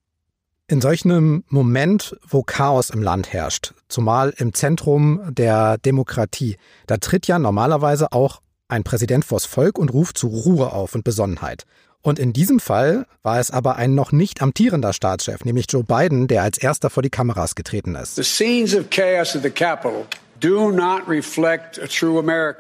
In 0.67 0.79
solch 0.79 1.03
einem 1.03 1.43
Moment, 1.49 2.17
wo 2.25 2.43
Chaos 2.43 2.91
im 2.91 3.01
Land 3.01 3.33
herrscht, 3.33 3.73
zumal 3.89 4.33
im 4.37 4.53
Zentrum 4.53 5.21
der 5.29 5.77
Demokratie, 5.77 6.55
da 6.87 6.97
tritt 6.97 7.27
ja 7.27 7.39
normalerweise 7.39 8.13
auch 8.13 8.41
ein 8.69 8.83
Präsident 8.83 9.25
vors 9.25 9.45
Volk 9.45 9.77
und 9.77 9.91
ruft 9.93 10.17
zu 10.17 10.27
Ruhe 10.27 10.71
auf 10.71 10.95
und 10.95 11.03
Besonnenheit. 11.03 11.65
Und 12.01 12.19
in 12.19 12.33
diesem 12.33 12.59
Fall 12.59 13.05
war 13.21 13.39
es 13.39 13.51
aber 13.51 13.75
ein 13.75 13.93
noch 13.95 14.11
nicht 14.11 14.41
amtierender 14.41 14.93
Staatschef, 14.93 15.45
nämlich 15.45 15.67
Joe 15.69 15.83
Biden, 15.83 16.27
der 16.27 16.43
als 16.43 16.57
erster 16.57 16.89
vor 16.89 17.03
die 17.03 17.09
Kameras 17.09 17.55
getreten 17.55 17.95
ist. 17.95 18.17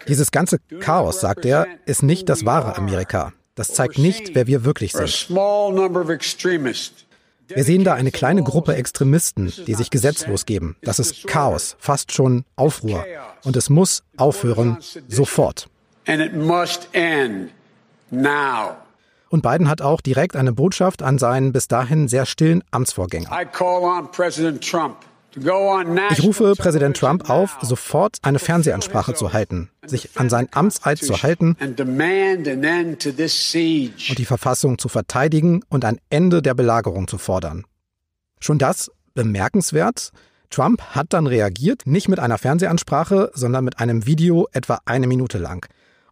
Dieses 0.07 0.31
ganze 0.31 0.59
Chaos, 0.79 1.19
sagt 1.19 1.45
er, 1.45 1.65
ist 1.85 2.03
nicht 2.03 2.29
das 2.29 2.45
wahre 2.45 2.77
Amerika. 2.77 3.33
Das 3.55 3.69
zeigt 3.73 3.97
nicht, 3.97 4.35
wer 4.35 4.47
wir 4.47 4.63
wirklich 4.63 4.93
sind. 4.93 5.27
Wir 7.53 7.63
sehen 7.65 7.83
da 7.83 7.93
eine 7.95 8.11
kleine 8.11 8.43
Gruppe 8.43 8.75
Extremisten, 8.75 9.51
die 9.67 9.73
sich 9.73 9.89
gesetzlos 9.89 10.45
geben. 10.45 10.77
Das 10.83 10.99
ist 10.99 11.27
Chaos, 11.27 11.75
fast 11.79 12.13
schon 12.13 12.45
Aufruhr. 12.55 13.03
Und 13.43 13.55
es 13.55 13.69
muss 13.69 14.03
aufhören, 14.15 14.77
sofort. 15.07 15.67
Und 19.31 19.43
Biden 19.43 19.69
hat 19.69 19.81
auch 19.81 20.01
direkt 20.01 20.35
eine 20.35 20.51
Botschaft 20.51 21.01
an 21.01 21.17
seinen 21.17 21.53
bis 21.53 21.69
dahin 21.69 22.09
sehr 22.09 22.25
stillen 22.25 22.65
Amtsvorgänger. 22.71 23.29
Ich 26.11 26.23
rufe 26.23 26.53
Präsident 26.57 26.97
Trump 26.97 27.29
auf, 27.29 27.57
sofort 27.61 28.17
eine 28.23 28.39
Fernsehansprache 28.39 29.13
zu 29.13 29.31
halten, 29.31 29.69
sich 29.85 30.19
an 30.19 30.29
seinen 30.29 30.49
Amtseid 30.51 30.97
zu 30.97 31.23
halten 31.23 31.55
und 31.61 31.79
die 34.17 34.25
Verfassung 34.25 34.77
zu 34.77 34.89
verteidigen 34.89 35.61
und 35.69 35.85
ein 35.85 35.99
Ende 36.09 36.41
der 36.41 36.53
Belagerung 36.53 37.07
zu 37.07 37.17
fordern. 37.17 37.63
Schon 38.41 38.57
das 38.57 38.91
bemerkenswert. 39.13 40.09
Trump 40.49 40.81
hat 40.81 41.13
dann 41.13 41.27
reagiert, 41.27 41.83
nicht 41.85 42.09
mit 42.09 42.19
einer 42.19 42.37
Fernsehansprache, 42.37 43.31
sondern 43.33 43.63
mit 43.63 43.79
einem 43.79 44.05
Video 44.05 44.49
etwa 44.51 44.81
eine 44.83 45.07
Minute 45.07 45.37
lang. 45.37 45.65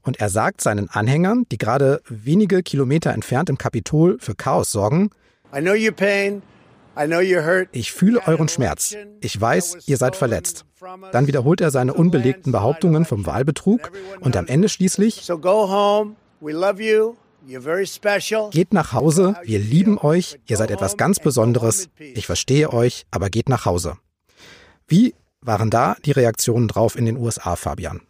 Und 0.09 0.19
er 0.19 0.29
sagt 0.29 0.61
seinen 0.61 0.89
Anhängern, 0.89 1.45
die 1.51 1.59
gerade 1.59 2.01
wenige 2.09 2.63
Kilometer 2.63 3.13
entfernt 3.13 3.47
im 3.47 3.59
Kapitol 3.59 4.17
für 4.19 4.33
Chaos 4.33 4.71
sorgen. 4.71 5.11
Ich 7.71 7.91
fühle 7.91 8.27
euren 8.27 8.49
Schmerz. 8.49 8.95
Ich 9.21 9.39
weiß, 9.39 9.77
ihr 9.85 9.97
seid 9.97 10.15
verletzt. 10.15 10.65
Dann 11.11 11.27
wiederholt 11.27 11.61
er 11.61 11.69
seine 11.69 11.93
unbelegten 11.93 12.51
Behauptungen 12.51 13.05
vom 13.05 13.27
Wahlbetrug. 13.27 13.91
Und 14.19 14.35
am 14.35 14.47
Ende 14.47 14.67
schließlich 14.67 15.27
Geht 18.49 18.73
nach 18.73 18.93
Hause, 18.93 19.35
wir 19.43 19.59
lieben 19.59 19.99
euch, 19.99 20.39
ihr 20.47 20.57
seid 20.57 20.71
etwas 20.71 20.97
ganz 20.97 21.19
Besonderes, 21.19 21.89
ich 21.99 22.25
verstehe 22.25 22.73
euch, 22.73 23.05
aber 23.11 23.29
geht 23.29 23.47
nach 23.47 23.65
Hause. 23.65 23.97
Wie 24.87 25.13
waren 25.41 25.69
da 25.69 25.95
die 26.03 26.13
Reaktionen 26.13 26.67
drauf 26.67 26.95
in 26.95 27.05
den 27.05 27.17
USA, 27.17 27.55
Fabian? 27.55 28.01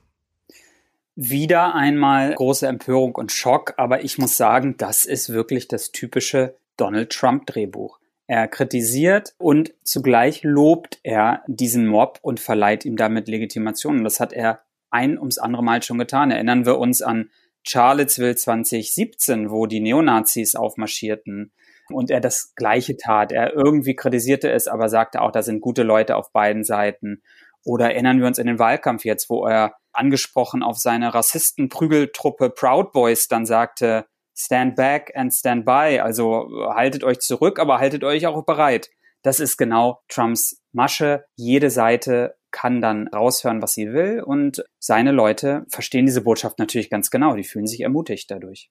Wieder 1.22 1.76
einmal 1.76 2.34
große 2.34 2.66
Empörung 2.66 3.14
und 3.16 3.34
Schock, 3.34 3.74
aber 3.76 4.06
ich 4.06 4.18
muss 4.18 4.38
sagen, 4.38 4.76
das 4.78 5.04
ist 5.04 5.34
wirklich 5.34 5.68
das 5.68 5.92
typische 5.92 6.56
Donald 6.78 7.10
Trump 7.10 7.46
Drehbuch. 7.46 8.00
Er 8.26 8.48
kritisiert 8.48 9.34
und 9.38 9.74
zugleich 9.84 10.44
lobt 10.44 10.98
er 11.04 11.44
diesen 11.46 11.88
Mob 11.88 12.20
und 12.22 12.40
verleiht 12.40 12.86
ihm 12.86 12.96
damit 12.96 13.28
Legitimation. 13.28 13.98
Und 13.98 14.06
das 14.06 14.22
hat 14.22 14.32
er 14.32 14.62
ein 14.92 15.20
ums 15.20 15.40
andere 15.40 15.62
Mal 15.62 15.84
schon 15.84 15.98
getan. 15.98 16.32
Erinnern 16.32 16.66
wir 16.66 16.78
uns 16.78 17.02
an 17.02 17.30
Charlottesville 17.64 18.38
2017, 18.38 19.52
wo 19.52 19.66
die 19.66 19.82
Neonazis 19.82 20.56
aufmarschierten 20.56 21.52
und 21.90 22.12
er 22.12 22.22
das 22.22 22.54
Gleiche 22.56 22.96
tat. 22.96 23.34
Er 23.34 23.54
irgendwie 23.54 23.98
kritisierte 23.98 24.50
es, 24.50 24.70
aber 24.70 24.88
sagte 24.88 25.22
auch, 25.22 25.34
da 25.34 25.44
sind 25.44 25.60
gute 25.60 25.84
Leute 25.84 26.16
auf 26.16 26.32
beiden 26.32 26.64
Seiten. 26.64 27.24
Oder 27.66 27.92
erinnern 27.92 28.22
wir 28.22 28.28
uns 28.28 28.38
in 28.38 28.48
den 28.48 28.58
Wahlkampf 28.58 29.04
jetzt, 29.04 29.30
wo 29.30 29.46
er 29.46 29.76
angesprochen 29.94 30.64
auf 30.64 30.78
seine 30.78 31.14
Rassistenprügeltruppe 31.14 32.50
Proud 32.50 32.92
Boys 32.92 33.28
dann 33.28 33.46
sagte, 33.46 34.06
stand 34.36 34.76
back 34.76 35.12
and 35.16 35.34
stand 35.34 35.66
by. 35.66 36.00
Also 36.02 36.50
haltet 36.74 37.04
euch 37.04 37.20
zurück, 37.20 37.60
aber 37.60 37.80
haltet 37.80 38.04
euch 38.04 38.26
auch 38.28 38.46
bereit. 38.46 38.90
Das 39.22 39.40
ist 39.40 39.58
genau 39.58 40.02
Trumps 40.08 40.62
Masche. 40.72 41.26
Jede 41.36 41.70
Seite 41.70 42.36
kann 42.52 42.82
dann 42.82 43.08
raushören, 43.10 43.62
was 43.62 43.74
sie 43.74 43.92
will. 43.92 44.22
Und 44.22 44.64
seine 44.80 45.12
Leute 45.12 45.66
verstehen 45.70 46.06
diese 46.06 46.22
Botschaft 46.22 46.58
natürlich 46.58 46.90
ganz 46.90 47.12
genau. 47.12 47.36
Die 47.36 47.44
fühlen 47.44 47.68
sich 47.68 47.82
ermutigt 47.82 48.32
dadurch. 48.32 48.70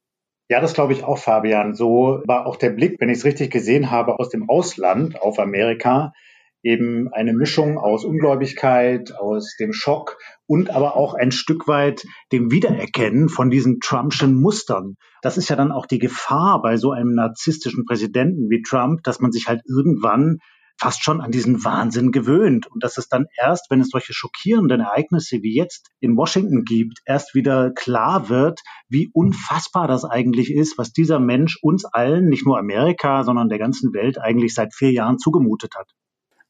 Ja, 0.50 0.60
das 0.60 0.72
glaube 0.72 0.94
ich 0.94 1.04
auch, 1.04 1.18
Fabian. 1.18 1.74
So 1.74 2.22
war 2.24 2.46
auch 2.46 2.56
der 2.56 2.70
Blick, 2.70 2.98
wenn 3.00 3.10
ich 3.10 3.18
es 3.18 3.24
richtig 3.24 3.50
gesehen 3.50 3.90
habe, 3.90 4.18
aus 4.18 4.30
dem 4.30 4.48
Ausland 4.48 5.20
auf 5.20 5.38
Amerika 5.38 6.14
eben 6.62 7.08
eine 7.12 7.32
Mischung 7.32 7.78
aus 7.78 8.04
Ungläubigkeit, 8.04 9.14
aus 9.14 9.54
dem 9.58 9.72
Schock 9.72 10.18
und 10.46 10.70
aber 10.70 10.96
auch 10.96 11.14
ein 11.14 11.30
Stück 11.30 11.68
weit 11.68 12.04
dem 12.32 12.50
Wiedererkennen 12.50 13.28
von 13.28 13.50
diesen 13.50 13.80
Trumpschen 13.80 14.34
Mustern. 14.40 14.96
Das 15.22 15.36
ist 15.36 15.48
ja 15.48 15.56
dann 15.56 15.72
auch 15.72 15.86
die 15.86 15.98
Gefahr 15.98 16.60
bei 16.62 16.76
so 16.76 16.92
einem 16.92 17.14
narzisstischen 17.14 17.84
Präsidenten 17.84 18.50
wie 18.50 18.62
Trump, 18.62 19.02
dass 19.04 19.20
man 19.20 19.32
sich 19.32 19.46
halt 19.46 19.62
irgendwann 19.66 20.38
fast 20.80 21.02
schon 21.02 21.20
an 21.20 21.32
diesen 21.32 21.64
Wahnsinn 21.64 22.12
gewöhnt 22.12 22.68
und 22.68 22.84
dass 22.84 22.98
es 22.98 23.08
dann 23.08 23.26
erst, 23.36 23.68
wenn 23.70 23.80
es 23.80 23.90
solche 23.90 24.14
schockierenden 24.14 24.80
Ereignisse 24.80 25.42
wie 25.42 25.54
jetzt 25.54 25.88
in 25.98 26.16
Washington 26.16 26.64
gibt, 26.64 27.00
erst 27.04 27.34
wieder 27.34 27.72
klar 27.72 28.28
wird, 28.28 28.60
wie 28.88 29.10
unfassbar 29.12 29.88
das 29.88 30.04
eigentlich 30.04 30.54
ist, 30.54 30.78
was 30.78 30.92
dieser 30.92 31.18
Mensch 31.18 31.58
uns 31.62 31.84
allen, 31.84 32.28
nicht 32.28 32.46
nur 32.46 32.58
Amerika, 32.58 33.24
sondern 33.24 33.48
der 33.48 33.58
ganzen 33.58 33.92
Welt 33.92 34.18
eigentlich 34.20 34.54
seit 34.54 34.72
vier 34.72 34.92
Jahren 34.92 35.18
zugemutet 35.18 35.74
hat. 35.76 35.90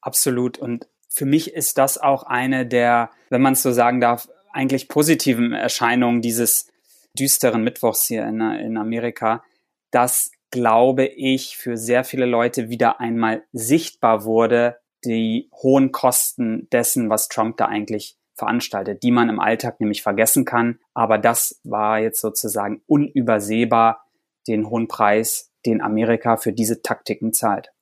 Absolut. 0.09 0.57
Und 0.57 0.89
für 1.11 1.27
mich 1.27 1.53
ist 1.53 1.77
das 1.77 1.99
auch 1.99 2.23
eine 2.23 2.65
der, 2.65 3.11
wenn 3.29 3.43
man 3.43 3.53
es 3.53 3.63
so 3.63 3.73
sagen 3.73 4.01
darf, 4.01 4.27
eigentlich 4.55 4.89
positiven 4.89 5.53
Erscheinungen 5.53 6.23
dieses 6.23 6.69
düsteren 7.13 7.63
Mittwochs 7.63 8.07
hier 8.07 8.27
in, 8.27 8.41
in 8.41 8.79
Amerika, 8.79 9.45
dass, 9.91 10.31
glaube 10.51 11.05
ich, 11.05 11.59
für 11.59 11.77
sehr 11.77 12.05
viele 12.05 12.25
Leute 12.25 12.71
wieder 12.71 13.01
einmal 13.01 13.43
sichtbar 13.53 14.25
wurde, 14.25 14.79
die 15.05 15.51
hohen 15.53 15.93
Kosten 15.93 16.71
dessen, 16.73 17.11
was 17.11 17.29
Trump 17.29 17.59
da 17.59 17.67
eigentlich 17.67 18.17
veranstaltet, 18.35 19.03
die 19.03 19.11
man 19.11 19.29
im 19.29 19.41
Alltag 19.41 19.79
nämlich 19.79 20.03
vergessen 20.03 20.47
kann. 20.47 20.79
Aber 20.95 21.19
das 21.19 21.61
war 21.65 21.99
jetzt 21.99 22.23
sozusagen 22.23 22.81
unübersehbar, 22.87 24.07
den 24.47 24.71
hohen 24.71 24.89
Preis, 24.89 25.53
den 25.67 25.83
Amerika 25.83 26.39
für 26.39 26.55
diese 26.55 26.81
Taktiken 26.81 27.35
zahlt. 27.35 27.73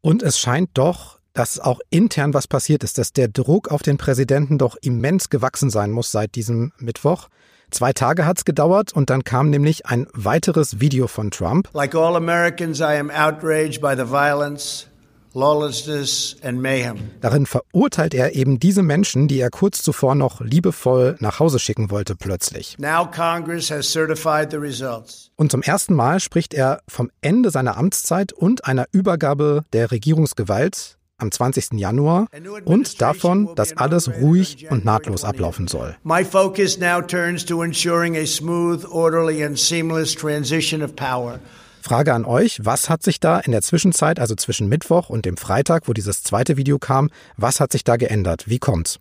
Und 0.00 0.22
es 0.22 0.38
scheint 0.38 0.70
doch, 0.72 1.15
dass 1.36 1.60
auch 1.60 1.80
intern 1.90 2.32
was 2.34 2.48
passiert 2.48 2.82
ist, 2.82 2.98
dass 2.98 3.12
der 3.12 3.28
Druck 3.28 3.68
auf 3.68 3.82
den 3.82 3.98
Präsidenten 3.98 4.56
doch 4.56 4.76
immens 4.80 5.28
gewachsen 5.28 5.68
sein 5.70 5.90
muss 5.90 6.10
seit 6.10 6.34
diesem 6.34 6.72
Mittwoch. 6.78 7.28
Zwei 7.70 7.92
Tage 7.92 8.24
hat 8.24 8.38
es 8.38 8.44
gedauert 8.44 8.92
und 8.94 9.10
dann 9.10 9.22
kam 9.22 9.50
nämlich 9.50 9.86
ein 9.86 10.06
weiteres 10.14 10.80
Video 10.80 11.08
von 11.08 11.30
Trump. 11.30 11.68
Like 11.74 11.94
all 11.94 12.16
Americans, 12.16 12.80
I 12.80 12.98
am 12.98 13.10
outraged 13.10 13.82
by 13.82 13.94
the 13.96 14.10
violence 14.10 14.86
Lawlessness 15.34 16.36
and 16.42 16.62
mayhem. 16.62 17.10
Darin 17.20 17.44
verurteilt 17.44 18.14
er 18.14 18.34
eben 18.34 18.58
diese 18.58 18.82
Menschen, 18.82 19.28
die 19.28 19.38
er 19.38 19.50
kurz 19.50 19.82
zuvor 19.82 20.14
noch 20.14 20.40
liebevoll 20.40 21.16
nach 21.20 21.40
Hause 21.40 21.58
schicken 21.58 21.90
wollte, 21.90 22.16
plötzlich. 22.16 22.78
Now 22.78 23.06
Congress 23.06 23.70
has 23.70 23.92
certified 23.92 24.50
the 24.50 24.56
results. 24.56 25.30
Und 25.36 25.50
zum 25.50 25.60
ersten 25.60 25.92
Mal 25.92 26.20
spricht 26.20 26.54
er 26.54 26.80
vom 26.88 27.10
Ende 27.20 27.50
seiner 27.50 27.76
Amtszeit 27.76 28.32
und 28.32 28.64
einer 28.64 28.86
Übergabe 28.92 29.64
der 29.74 29.90
Regierungsgewalt 29.90 30.95
am 31.18 31.30
20. 31.30 31.78
Januar 31.78 32.26
und 32.64 33.00
davon, 33.00 33.54
dass 33.54 33.76
alles 33.76 34.08
ruhig 34.20 34.70
und 34.70 34.84
nahtlos 34.84 35.24
ablaufen 35.24 35.66
soll. 35.66 35.96
My 36.02 36.24
focus 36.24 36.78
now 36.78 37.00
turns 37.00 37.44
to 37.46 37.62
ensuring 37.62 38.16
a 38.16 38.26
smooth, 38.26 38.84
orderly 38.84 39.44
and 39.44 39.58
seamless 39.58 40.14
transition 40.14 40.82
of 40.82 40.94
power. 40.94 41.40
Frage 41.80 42.12
an 42.12 42.24
euch, 42.24 42.58
was 42.64 42.90
hat 42.90 43.02
sich 43.02 43.20
da 43.20 43.38
in 43.38 43.52
der 43.52 43.62
Zwischenzeit, 43.62 44.18
also 44.18 44.34
zwischen 44.34 44.68
Mittwoch 44.68 45.08
und 45.08 45.24
dem 45.24 45.36
Freitag, 45.36 45.86
wo 45.86 45.92
dieses 45.92 46.22
zweite 46.22 46.56
Video 46.56 46.78
kam, 46.78 47.10
was 47.36 47.60
hat 47.60 47.72
sich 47.72 47.84
da 47.84 47.96
geändert? 47.96 48.48
Wie 48.48 48.58
kommt's? 48.58 48.98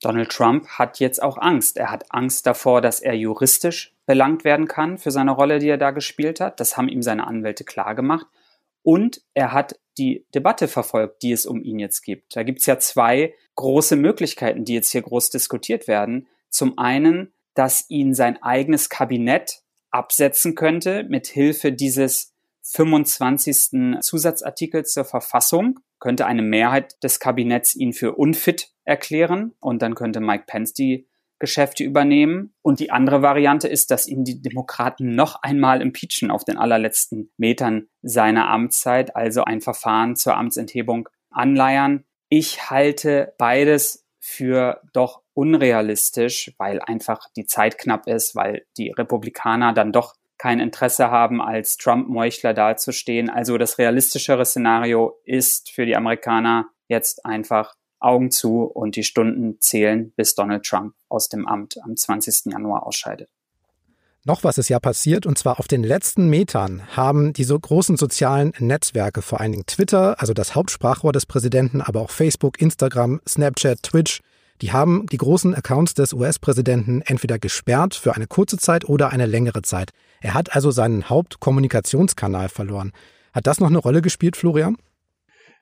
Donald 0.00 0.30
Trump 0.30 0.66
hat 0.68 1.00
jetzt 1.00 1.22
auch 1.22 1.38
Angst. 1.38 1.76
Er 1.76 1.90
hat 1.90 2.06
Angst 2.10 2.46
davor, 2.46 2.80
dass 2.80 3.00
er 3.00 3.14
juristisch 3.14 3.94
belangt 4.06 4.44
werden 4.44 4.68
kann 4.68 4.96
für 4.96 5.10
seine 5.10 5.32
Rolle, 5.32 5.58
die 5.58 5.68
er 5.68 5.76
da 5.76 5.90
gespielt 5.90 6.40
hat. 6.40 6.60
Das 6.60 6.76
haben 6.76 6.88
ihm 6.88 7.02
seine 7.02 7.26
Anwälte 7.26 7.64
klargemacht. 7.64 8.26
Und 8.82 9.20
er 9.34 9.52
hat 9.52 9.78
die 9.98 10.24
Debatte 10.34 10.68
verfolgt, 10.68 11.22
die 11.22 11.32
es 11.32 11.46
um 11.46 11.62
ihn 11.62 11.78
jetzt 11.78 12.02
gibt. 12.02 12.36
Da 12.36 12.42
gibt 12.42 12.60
es 12.60 12.66
ja 12.66 12.78
zwei 12.78 13.34
große 13.56 13.96
Möglichkeiten, 13.96 14.64
die 14.64 14.74
jetzt 14.74 14.92
hier 14.92 15.02
groß 15.02 15.30
diskutiert 15.30 15.88
werden. 15.88 16.28
Zum 16.48 16.78
einen, 16.78 17.32
dass 17.54 17.84
ihn 17.88 18.14
sein 18.14 18.42
eigenes 18.42 18.88
Kabinett 18.88 19.62
absetzen 19.90 20.54
könnte 20.54 21.04
mit 21.08 21.26
Hilfe 21.26 21.72
dieses 21.72 22.34
25. 22.62 24.00
Zusatzartikels 24.00 24.92
zur 24.92 25.04
Verfassung, 25.04 25.80
könnte 25.98 26.26
eine 26.26 26.42
Mehrheit 26.42 27.02
des 27.02 27.18
Kabinetts 27.18 27.74
ihn 27.74 27.92
für 27.92 28.14
unfit 28.14 28.70
erklären 28.84 29.54
und 29.60 29.82
dann 29.82 29.94
könnte 29.94 30.20
Mike 30.20 30.44
Pence 30.46 30.72
die 30.72 31.08
Geschäfte 31.38 31.84
übernehmen. 31.84 32.54
Und 32.62 32.80
die 32.80 32.90
andere 32.90 33.22
Variante 33.22 33.68
ist, 33.68 33.90
dass 33.90 34.08
ihn 34.08 34.24
die 34.24 34.42
Demokraten 34.42 35.14
noch 35.14 35.42
einmal 35.42 35.80
impeachen 35.80 36.30
auf 36.30 36.44
den 36.44 36.58
allerletzten 36.58 37.30
Metern 37.36 37.88
seiner 38.02 38.48
Amtszeit, 38.48 39.14
also 39.16 39.44
ein 39.44 39.60
Verfahren 39.60 40.16
zur 40.16 40.36
Amtsenthebung 40.36 41.08
anleiern. 41.30 42.04
Ich 42.28 42.70
halte 42.70 43.34
beides 43.38 44.06
für 44.20 44.80
doch 44.92 45.22
unrealistisch, 45.34 46.52
weil 46.58 46.80
einfach 46.80 47.28
die 47.36 47.46
Zeit 47.46 47.78
knapp 47.78 48.06
ist, 48.06 48.34
weil 48.34 48.66
die 48.76 48.90
Republikaner 48.90 49.72
dann 49.72 49.92
doch 49.92 50.14
kein 50.36 50.60
Interesse 50.60 51.10
haben, 51.10 51.40
als 51.42 51.76
Trump-Meuchler 51.76 52.54
dazustehen. 52.54 53.28
Also 53.28 53.58
das 53.58 53.78
realistischere 53.78 54.44
Szenario 54.44 55.18
ist 55.24 55.70
für 55.70 55.84
die 55.84 55.96
Amerikaner 55.96 56.66
jetzt 56.88 57.24
einfach 57.26 57.74
Augen 58.00 58.30
zu 58.30 58.64
und 58.64 58.96
die 58.96 59.04
Stunden 59.04 59.60
zählen, 59.60 60.12
bis 60.16 60.34
Donald 60.34 60.64
Trump 60.64 60.94
aus 61.08 61.28
dem 61.28 61.46
Amt 61.46 61.76
am 61.82 61.96
20. 61.96 62.52
Januar 62.52 62.86
ausscheidet. 62.86 63.30
Noch 64.24 64.44
was 64.44 64.58
ist 64.58 64.68
ja 64.68 64.78
passiert, 64.78 65.24
und 65.24 65.38
zwar 65.38 65.58
auf 65.58 65.68
den 65.68 65.82
letzten 65.82 66.28
Metern 66.28 66.82
haben 66.96 67.32
diese 67.32 67.58
großen 67.58 67.96
sozialen 67.96 68.52
Netzwerke, 68.58 69.22
vor 69.22 69.40
allen 69.40 69.52
Dingen 69.52 69.66
Twitter, 69.66 70.20
also 70.20 70.34
das 70.34 70.54
Hauptsprachrohr 70.54 71.12
des 71.12 71.24
Präsidenten, 71.24 71.80
aber 71.80 72.00
auch 72.02 72.10
Facebook, 72.10 72.60
Instagram, 72.60 73.20
Snapchat, 73.26 73.82
Twitch, 73.82 74.20
die 74.60 74.72
haben 74.72 75.06
die 75.06 75.18
großen 75.18 75.54
Accounts 75.54 75.94
des 75.94 76.12
US-Präsidenten 76.12 77.00
entweder 77.02 77.38
gesperrt 77.38 77.94
für 77.94 78.16
eine 78.16 78.26
kurze 78.26 78.58
Zeit 78.58 78.88
oder 78.88 79.10
eine 79.10 79.26
längere 79.26 79.62
Zeit. 79.62 79.92
Er 80.20 80.34
hat 80.34 80.54
also 80.54 80.72
seinen 80.72 81.08
Hauptkommunikationskanal 81.08 82.48
verloren. 82.48 82.92
Hat 83.32 83.46
das 83.46 83.60
noch 83.60 83.68
eine 83.68 83.78
Rolle 83.78 84.02
gespielt, 84.02 84.36
Florian? 84.36 84.76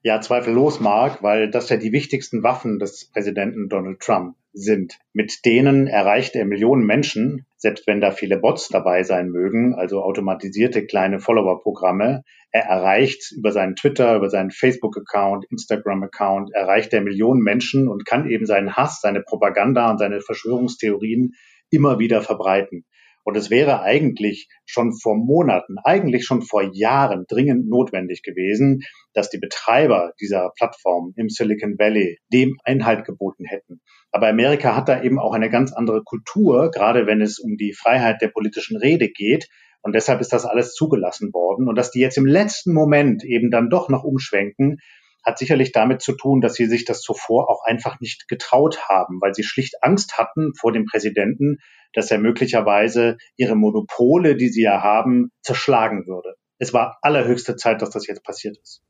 Ja, 0.07 0.21
zweifellos, 0.21 0.79
Mark, 0.79 1.25
weil 1.25 1.51
das 1.51 1.69
ja 1.69 1.77
die 1.79 1.91
wichtigsten 1.91 2.45
Waffen 2.45 2.79
des 2.79 3.11
Präsidenten 3.11 3.69
Donald 3.69 3.99
Trump 3.99 4.37
sind. 4.53 5.01
Mit 5.13 5.45
denen 5.45 5.89
erreicht 5.89 6.37
er 6.37 6.45
Millionen 6.45 6.87
Menschen, 6.87 7.45
selbst 7.57 7.89
wenn 7.89 8.01
da 8.01 8.13
viele 8.13 8.39
Bots 8.39 8.69
dabei 8.69 9.03
sein 9.03 9.31
mögen, 9.31 9.75
also 9.75 10.01
automatisierte 10.05 10.87
kleine 10.87 11.19
Follower-Programme. 11.19 12.23
Er 12.53 12.63
erreicht 12.67 13.33
über 13.37 13.51
seinen 13.51 13.75
Twitter, 13.75 14.15
über 14.15 14.31
seinen 14.31 14.53
Facebook-Account, 14.53 15.45
Instagram-Account, 15.51 16.53
erreicht 16.55 16.93
er 16.93 17.01
Millionen 17.01 17.43
Menschen 17.43 17.89
und 17.89 18.07
kann 18.07 18.31
eben 18.31 18.47
seinen 18.47 18.77
Hass, 18.77 19.01
seine 19.01 19.23
Propaganda 19.23 19.91
und 19.91 19.99
seine 19.99 20.21
Verschwörungstheorien 20.21 21.33
immer 21.71 21.99
wieder 21.99 22.23
verbreiten. 22.23 22.85
Und 23.27 23.37
es 23.37 23.51
wäre 23.51 23.83
eigentlich 23.83 24.49
schon 24.67 24.93
vor 24.93 25.17
Monaten, 25.17 25.79
eigentlich 25.83 26.25
schon 26.25 26.43
vor 26.43 26.63
Jahren 26.63 27.25
dringend 27.27 27.69
notwendig 27.69 28.23
gewesen, 28.23 28.83
dass 29.15 29.31
die 29.31 29.39
Betreiber 29.39 30.13
dieser 30.21 30.53
Plattform 30.57 31.13
im 31.17 31.29
Silicon 31.29 31.77
Valley 31.77 32.19
dem 32.33 32.57
Einhalt 32.63 33.05
geboten 33.05 33.45
hätten. 33.45 33.81
Aber 34.13 34.29
Amerika 34.29 34.77
hat 34.77 34.89
da 34.89 35.03
eben 35.03 35.19
auch 35.19 35.35
eine 35.35 35.51
ganz 35.51 35.73
andere 35.73 36.05
Kultur, 36.05 36.71
gerade 36.71 37.09
wenn 37.09 37.21
es 37.21 37.41
um 37.41 37.57
die 37.57 37.73
Freiheit 37.73 38.23
der 38.23 38.29
politischen 38.29 38.77
Rede 38.77 39.09
geht. 39.09 39.49
Und 39.83 39.97
deshalb 39.97 40.21
ist 40.21 40.33
das 40.33 40.45
alles 40.45 40.75
zugelassen 40.75 41.33
worden. 41.33 41.69
Und 41.69 41.75
dass 41.75 41.91
die 41.91 42.01
jetzt 42.01 42.19
im 42.19 42.27
letzten 42.27 42.73
Moment 42.73 43.25
eben 43.25 43.51
dann 43.51 43.71
doch 43.71 43.89
noch 43.89 44.05
umschwenken, 44.05 44.79
hat 45.27 45.39
sicherlich 45.39 45.73
damit 45.73 46.01
zu 46.01 46.13
tun, 46.13 46.41
dass 46.41 46.55
sie 46.55 46.67
sich 46.67 46.85
das 46.85 47.03
zuvor 47.03 47.51
auch 47.51 47.65
einfach 47.65 47.99
nicht 47.99 48.29
getraut 48.29 48.89
haben, 48.89 49.21
weil 49.21 49.35
sie 49.35 49.43
schlicht 49.43 49.83
Angst 49.83 50.17
hatten 50.17 50.53
vor 50.55 50.73
dem 50.73 50.87
Präsidenten, 50.87 51.59
dass 51.93 52.11
er 52.13 52.19
möglicherweise 52.19 53.17
ihre 53.37 53.57
Monopole, 53.57 54.37
die 54.37 54.49
sie 54.49 54.63
ja 54.63 54.83
haben, 54.83 55.33
zerschlagen 55.43 56.07
würde. 56.07 56.37
Es 56.59 56.73
war 56.73 56.99
allerhöchste 57.03 57.57
Zeit, 57.57 57.83
dass 57.83 57.91
das 57.91 58.07
jetzt 58.07 58.23
passiert 58.23 58.57
ist. 58.63 58.83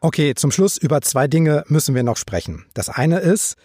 Okay, 0.00 0.34
zum 0.34 0.50
Schluss 0.50 0.76
über 0.76 1.00
zwei 1.00 1.26
Dinge 1.26 1.64
müssen 1.68 1.94
wir 1.94 2.02
noch 2.02 2.16
sprechen. 2.16 2.66
Das 2.74 2.90
eine 2.90 3.20
ist, 3.20 3.56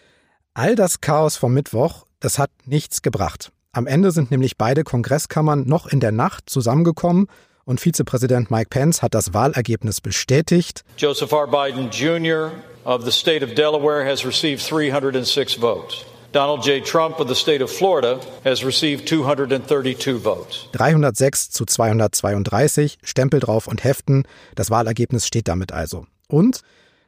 all 0.53 0.75
das 0.75 1.01
Chaos 1.01 1.35
vom 1.35 1.53
Mittwoch, 1.53 2.05
das 2.19 2.39
hat 2.39 2.51
nichts 2.65 3.01
gebracht. 3.01 3.51
Am 3.73 3.85
Ende 3.85 4.11
sind 4.11 4.31
nämlich 4.31 4.57
beide 4.57 4.83
Kongresskammern 4.83 5.65
noch 5.67 5.87
in 5.87 5.99
der 5.99 6.11
Nacht 6.11 6.49
zusammengekommen 6.49 7.27
und 7.67 7.81
Vizepräsident 7.81 8.49
Mike 8.49 8.69
Pence 8.69 9.01
hat 9.01 9.13
das 9.13 9.33
Wahlergebnis 9.33 10.01
bestätigt. 10.01 10.83
Joseph 10.97 11.31
R. 11.33 11.47
Biden 11.47 11.89
Jr. 11.91 12.51
of 12.85 13.03
the 13.03 13.11
state 13.11 13.43
of 13.43 13.53
Delaware 13.53 14.05
has 14.05 14.25
received 14.25 14.65
306 14.65 15.55
votes. 15.55 16.05
Donald 16.31 16.65
J. 16.65 16.85
Trump 16.85 17.19
of 17.19 17.27
the 17.27 17.35
state 17.35 17.63
of 17.63 17.71
Florida 17.71 18.19
has 18.43 18.63
received 18.63 19.07
232 19.07 20.23
votes. 20.23 20.67
306 20.71 21.49
zu 21.49 21.65
232, 21.65 22.99
Stempel 23.03 23.39
drauf 23.39 23.67
und 23.67 23.83
heften. 23.83 24.23
Das 24.55 24.69
Wahlergebnis 24.69 25.27
steht 25.27 25.47
damit 25.47 25.71
also. 25.71 26.05
Und 26.27 26.61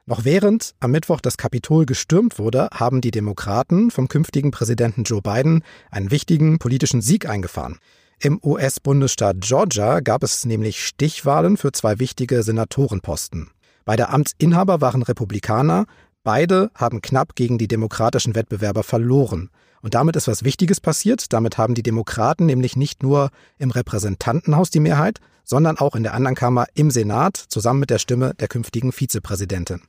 noch 0.06 0.26
während 0.26 0.74
am 0.80 0.92
Mittwoch 0.92 1.22
das 1.22 1.38
Kapitol 1.38 1.86
gestürmt 1.86 2.40
wurde, 2.40 2.70
haben 2.74 3.00
die 3.00 3.12
Demokraten 3.12 3.92
vom 3.92 4.08
künftigen 4.08 4.52
Präsidenten 4.52 5.04
Joe 5.04 5.22
Biden 5.22 5.64
einen 5.92 6.12
wichtigen 6.12 6.58
politischen 6.58 7.02
Sieg 7.02 7.30
eingefahren. 7.30 7.78
Im 8.22 8.38
US-Bundesstaat 8.44 9.38
Georgia 9.40 10.02
gab 10.02 10.24
es 10.24 10.44
nämlich 10.46 10.86
Stichwahlen 10.86 11.56
für 11.56 11.72
zwei 11.72 12.00
wichtige 12.00 12.44
Senatorenposten. 12.44 13.50
Beide 13.86 14.10
Amtsinhaber 14.10 14.82
waren 14.82 15.04
Republikaner, 15.04 15.86
beide 16.26 16.70
haben 16.76 17.02
knapp 17.02 17.36
gegen 17.36 17.58
die 17.58 17.70
demokratischen 17.70 18.36
Wettbewerber 18.36 18.84
verloren. 18.84 19.50
Und 19.82 19.94
damit 19.94 20.18
ist 20.18 20.28
was 20.28 20.44
Wichtiges 20.44 20.82
passiert. 20.82 21.32
Damit 21.32 21.58
haben 21.58 21.76
die 21.76 21.82
Demokraten 21.82 22.46
nämlich 22.46 22.76
nicht 22.76 23.04
nur 23.04 23.30
im 23.58 23.72
Repräsentantenhaus 23.72 24.70
die 24.70 24.82
Mehrheit, 24.82 25.22
sondern 25.46 25.78
auch 25.78 25.96
in 25.96 26.04
der 26.04 26.14
anderen 26.14 26.36
Kammer 26.36 26.66
im 26.74 26.92
Senat 26.92 27.38
zusammen 27.38 27.80
mit 27.80 27.90
der 27.90 28.00
Stimme 28.00 28.34
der 28.34 28.50
künftigen 28.50 28.92
Vizepräsidentin. 28.92 29.82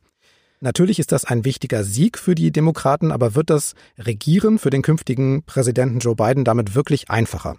Natürlich 0.60 1.00
ist 1.00 1.10
das 1.10 1.24
ein 1.24 1.44
wichtiger 1.44 1.82
Sieg 1.82 2.16
für 2.16 2.36
die 2.36 2.52
Demokraten, 2.52 3.10
aber 3.10 3.34
wird 3.34 3.50
das 3.50 3.74
Regieren 3.98 4.60
für 4.60 4.70
den 4.70 4.82
künftigen 4.82 5.42
Präsidenten 5.42 5.98
Joe 5.98 6.14
Biden 6.14 6.44
damit 6.44 6.76
wirklich 6.76 7.10
einfacher? 7.10 7.58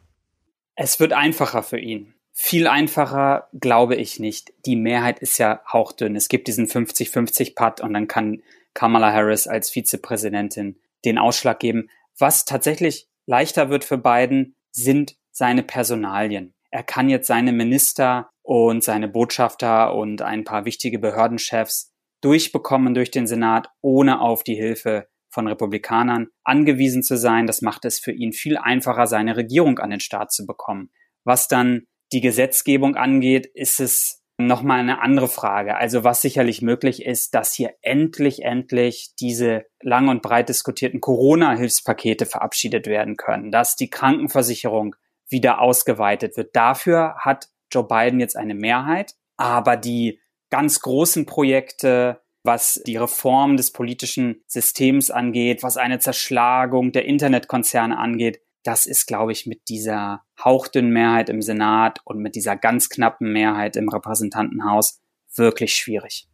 Es 0.76 1.00
wird 1.00 1.14
einfacher 1.14 1.64
für 1.64 1.80
ihn. 1.80 2.14
Viel 2.32 2.68
einfacher 2.68 3.50
glaube 3.54 3.96
ich 3.96 4.20
nicht. 4.20 4.54
Die 4.66 4.76
Mehrheit 4.76 5.20
ist 5.20 5.38
ja 5.38 5.62
hauchdünn. 5.72 6.16
Es 6.16 6.30
gibt 6.30 6.48
diesen 6.48 6.68
50-50-Putt 6.68 7.82
und 7.82 7.94
dann 7.94 8.08
kann 8.08 8.42
Kamala 8.74 9.12
Harris 9.12 9.48
als 9.48 9.70
Vizepräsidentin 9.70 10.80
den 11.04 11.18
Ausschlag 11.18 11.60
geben. 11.60 11.90
Was 12.18 12.46
tatsächlich 12.46 13.10
leichter 13.26 13.70
wird 13.70 13.84
für 13.84 13.98
Biden, 13.98 14.56
sind 14.72 15.18
seine 15.32 15.64
Personalien. 15.64 16.54
Er 16.70 16.84
kann 16.84 17.10
jetzt 17.10 17.28
seine 17.28 17.52
Minister 17.52 18.30
und 18.44 18.84
seine 18.84 19.08
Botschafter 19.08 19.94
und 19.94 20.22
ein 20.22 20.46
paar 20.46 20.66
wichtige 20.66 21.00
Behördenchefs 21.00 21.92
durchbekommen 22.22 22.94
durch 22.94 23.12
den 23.12 23.28
Senat, 23.28 23.70
ohne 23.82 24.22
auf 24.22 24.44
die 24.44 24.56
Hilfe 24.56 25.08
von 25.32 25.48
Republikanern 25.48 26.28
angewiesen 26.44 27.04
zu 27.04 27.18
sein. 27.18 27.48
Das 27.48 27.62
macht 27.62 27.86
es 27.86 28.00
für 28.00 28.12
ihn 28.12 28.34
viel 28.34 28.58
einfacher, 28.58 29.08
seine 29.08 29.36
Regierung 29.38 29.80
an 29.80 29.90
den 29.90 30.00
Start 30.00 30.32
zu 30.32 30.46
bekommen. 30.46 30.92
Was 31.24 31.48
dann 31.48 31.88
die 32.12 32.22
Gesetzgebung 32.22 32.96
angeht, 32.96 33.46
ist 33.46 33.80
es 33.80 34.22
nochmal 34.38 34.80
eine 34.80 35.02
andere 35.02 35.28
Frage. 35.28 35.78
Also 35.78 36.04
was 36.04 36.22
sicherlich 36.22 36.62
möglich 36.62 37.06
ist, 37.06 37.36
dass 37.36 37.54
hier 37.54 37.76
endlich, 37.82 38.44
endlich 38.44 39.14
diese 39.20 39.66
lang 39.82 40.10
und 40.10 40.22
breit 40.22 40.50
diskutierten 40.50 41.00
Corona-Hilfspakete 41.00 42.26
verabschiedet 42.26 42.88
werden 42.88 43.18
können, 43.18 43.52
dass 43.52 43.76
die 43.76 43.90
Krankenversicherung 43.90 44.96
wieder 45.30 45.62
ausgeweitet 45.62 46.38
wird. 46.38 46.56
Dafür 46.56 47.16
hat 47.20 47.50
Joe 47.72 47.88
Biden 47.88 48.20
jetzt 48.20 48.36
eine 48.36 48.56
Mehrheit, 48.56 49.14
aber 49.38 49.78
die 49.78 50.20
ganz 50.50 50.82
großen 50.82 51.26
Projekte, 51.26 52.22
was 52.44 52.82
die 52.86 52.98
Reform 52.98 53.58
des 53.58 53.72
politischen 53.72 54.42
Systems 54.48 55.12
angeht, 55.12 55.64
was 55.64 55.78
eine 55.78 56.00
Zerschlagung 56.00 56.92
der 56.92 57.06
Internetkonzerne 57.06 57.98
angeht. 57.98 58.42
Das 58.64 58.86
ist, 58.86 59.08
glaube 59.08 59.32
ich, 59.32 59.46
mit 59.46 59.70
dieser 59.70 60.22
hauchdünnen 60.44 60.92
Mehrheit 60.92 61.30
im 61.30 61.42
Senat 61.42 62.00
und 62.04 62.20
mit 62.20 62.36
dieser 62.36 62.56
ganz 62.56 62.90
knappen 62.90 63.32
Mehrheit 63.32 63.76
im 63.76 63.90
Repräsentantenhaus 63.90 65.00
wirklich 65.36 65.76
schwierig. 65.76 66.28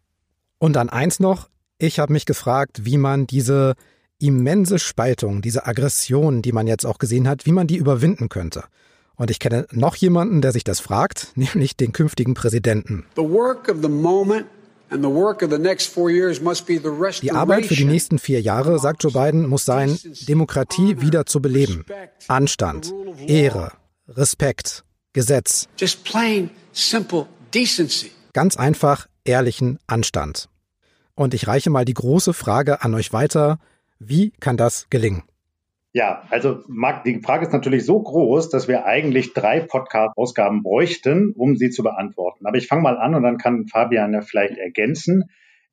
Und 0.60 0.74
dann 0.74 0.89
eins 0.89 1.20
noch. 1.20 1.50
Ich 1.78 2.00
habe 2.00 2.13
mich 2.13 2.26
gefragt, 2.26 2.86
wie 2.86 2.98
man 2.98 3.28
diese 3.28 3.76
immense 4.20 4.80
Spaltung, 4.80 5.41
diese 5.41 5.67
Aggression, 5.67 6.41
die 6.41 6.52
man 6.52 6.67
jetzt 6.67 6.86
auch 6.86 6.98
gesehen 6.98 7.28
hat, 7.28 7.46
wie 7.46 7.52
man 7.52 7.67
die 7.67 7.78
überwinden 7.78 8.30
könnte. 8.30 8.63
Und 9.15 9.32
ich 9.32 9.39
kenne 9.39 9.67
noch 9.72 9.96
jemanden, 9.96 10.41
der 10.41 10.52
sich 10.52 10.63
das 10.63 10.80
fragt, 10.80 11.32
nämlich 11.36 11.78
den 11.78 11.91
künftigen 11.91 12.34
Präsidenten. 12.34 13.06
The 13.15 13.24
work 13.24 13.70
of 13.70 13.78
the 13.82 13.89
moment 13.89 14.48
die 17.21 17.32
Arbeit 17.32 17.65
für 17.65 17.76
die 17.76 17.86
nächsten 17.86 18.19
vier 18.19 18.41
Jahre, 18.41 18.80
sagt 18.80 19.04
Joe 19.04 19.12
Biden, 19.12 19.47
muss 19.47 19.65
sein, 19.65 19.97
Demokratie 20.28 21.02
wieder 21.02 21.26
zu 21.26 21.41
beleben. 21.41 21.86
Anstand, 22.28 22.93
Ehre, 23.26 23.71
Respekt, 24.08 24.86
Gesetz. 25.13 25.67
Ganz 28.34 28.58
einfach 28.58 29.08
ehrlichen 29.23 29.80
Anstand. 29.88 30.50
Und 31.15 31.34
ich 31.34 31.47
reiche 31.47 31.69
mal 31.69 31.86
die 31.86 31.93
große 31.95 32.34
Frage 32.34 32.84
an 32.84 32.93
euch 32.93 33.12
weiter. 33.12 33.60
Wie 34.00 34.32
kann 34.39 34.58
das 34.58 34.86
gelingen? 34.89 35.23
Ja, 35.93 36.23
also 36.30 36.63
Marc, 36.67 37.06
die 37.06 37.21
Frage 37.21 37.45
ist 37.45 37.54
natürlich 37.54 37.86
so 37.86 38.02
groß, 38.02 38.50
dass 38.50 38.67
wir 38.67 38.86
eigentlich 38.86 39.34
drei 39.34 39.62
Podcast-Ausgaben 39.62 40.62
bräuchten, 40.62 41.34
um 41.36 41.56
sie 41.56 41.69
zu 41.69 41.82
beantworten. 41.82 42.45
Aber 42.45 42.58
ich 42.58 42.67
fange 42.67 42.82
mal 42.82 42.97
an 42.97 43.15
und 43.15 43.23
dann 43.23 43.38
kann 43.38 43.67
Fabian 43.67 44.21
vielleicht 44.21 44.58
ergänzen. 44.58 45.23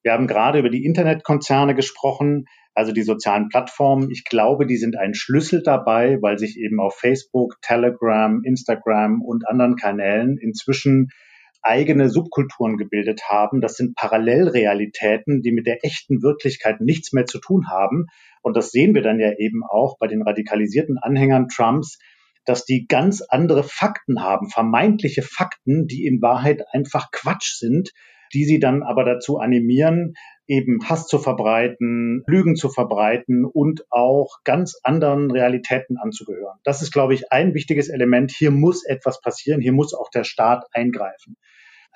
Wir 0.03 0.13
haben 0.13 0.27
gerade 0.27 0.59
über 0.59 0.71
die 0.71 0.85
Internetkonzerne 0.85 1.75
gesprochen, 1.75 2.47
also 2.75 2.93
die 2.93 3.03
sozialen 3.03 3.49
Plattformen. 3.49 4.11
Ich 4.11 4.25
glaube, 4.25 4.67
die 4.67 4.77
sind 4.77 4.97
ein 4.97 5.15
Schlüssel 5.15 5.63
dabei, 5.63 6.19
weil 6.21 6.39
sich 6.39 6.59
eben 6.59 6.81
auf 6.81 6.95
Facebook, 6.95 7.57
Telegram, 7.63 8.43
Instagram 8.45 9.23
und 9.23 9.49
anderen 9.49 9.77
Kanälen 9.77 10.39
inzwischen 10.39 11.09
eigene 11.65 12.09
Subkulturen 12.09 12.77
gebildet 12.77 13.23
haben. 13.29 13.61
Das 13.61 13.77
sind 13.77 13.97
Parallelrealitäten, 13.97 15.43
die 15.43 15.53
mit 15.53 15.67
der 15.67 15.85
echten 15.85 16.23
Wirklichkeit 16.23 16.81
nichts 16.81 17.13
mehr 17.13 17.27
zu 17.27 17.39
tun 17.39 17.69
haben. 17.71 18.07
Und 18.43 18.57
das 18.57 18.71
sehen 18.71 18.95
wir 18.95 19.03
dann 19.03 19.21
ja 19.21 19.33
eben 19.39 19.63
auch 19.65 19.99
bei 19.99 20.07
den 20.07 20.23
radikalisierten 20.23 20.99
Anhängern 20.99 21.49
Trumps, 21.49 21.99
dass 22.45 22.65
die 22.65 22.87
ganz 22.87 23.23
andere 23.23 23.65
Fakten 23.65 24.23
haben, 24.23 24.51
vermeintliche 24.51 25.23
Fakten, 25.23 25.87
die 25.87 26.07
in 26.07 26.21
Wahrheit 26.21 26.63
einfach 26.73 27.11
Quatsch 27.11 27.55
sind, 27.59 27.93
die 28.35 28.45
sie 28.45 28.59
dann 28.59 28.83
aber 28.83 29.05
dazu 29.05 29.39
animieren, 29.39 30.15
eben 30.47 30.87
Hass 30.89 31.07
zu 31.07 31.19
verbreiten, 31.19 32.23
Lügen 32.27 32.57
zu 32.57 32.69
verbreiten 32.69 33.45
und 33.45 33.87
auch 33.91 34.41
ganz 34.45 34.79
anderen 34.83 35.31
Realitäten 35.31 35.97
anzugehören. 35.97 36.59
Das 36.65 36.83
ist, 36.83 36.93
glaube 36.93 37.15
ich, 37.15 37.33
ein 37.33 37.55
wichtiges 37.55 37.89
Element. 37.89 38.31
Hier 38.31 38.51
muss 38.51 38.85
etwas 38.85 39.21
passieren. 39.21 39.61
Hier 39.61 39.73
muss 39.73 39.95
auch 39.95 40.11
der 40.11 40.25
Staat 40.25 40.67
eingreifen. 40.73 41.37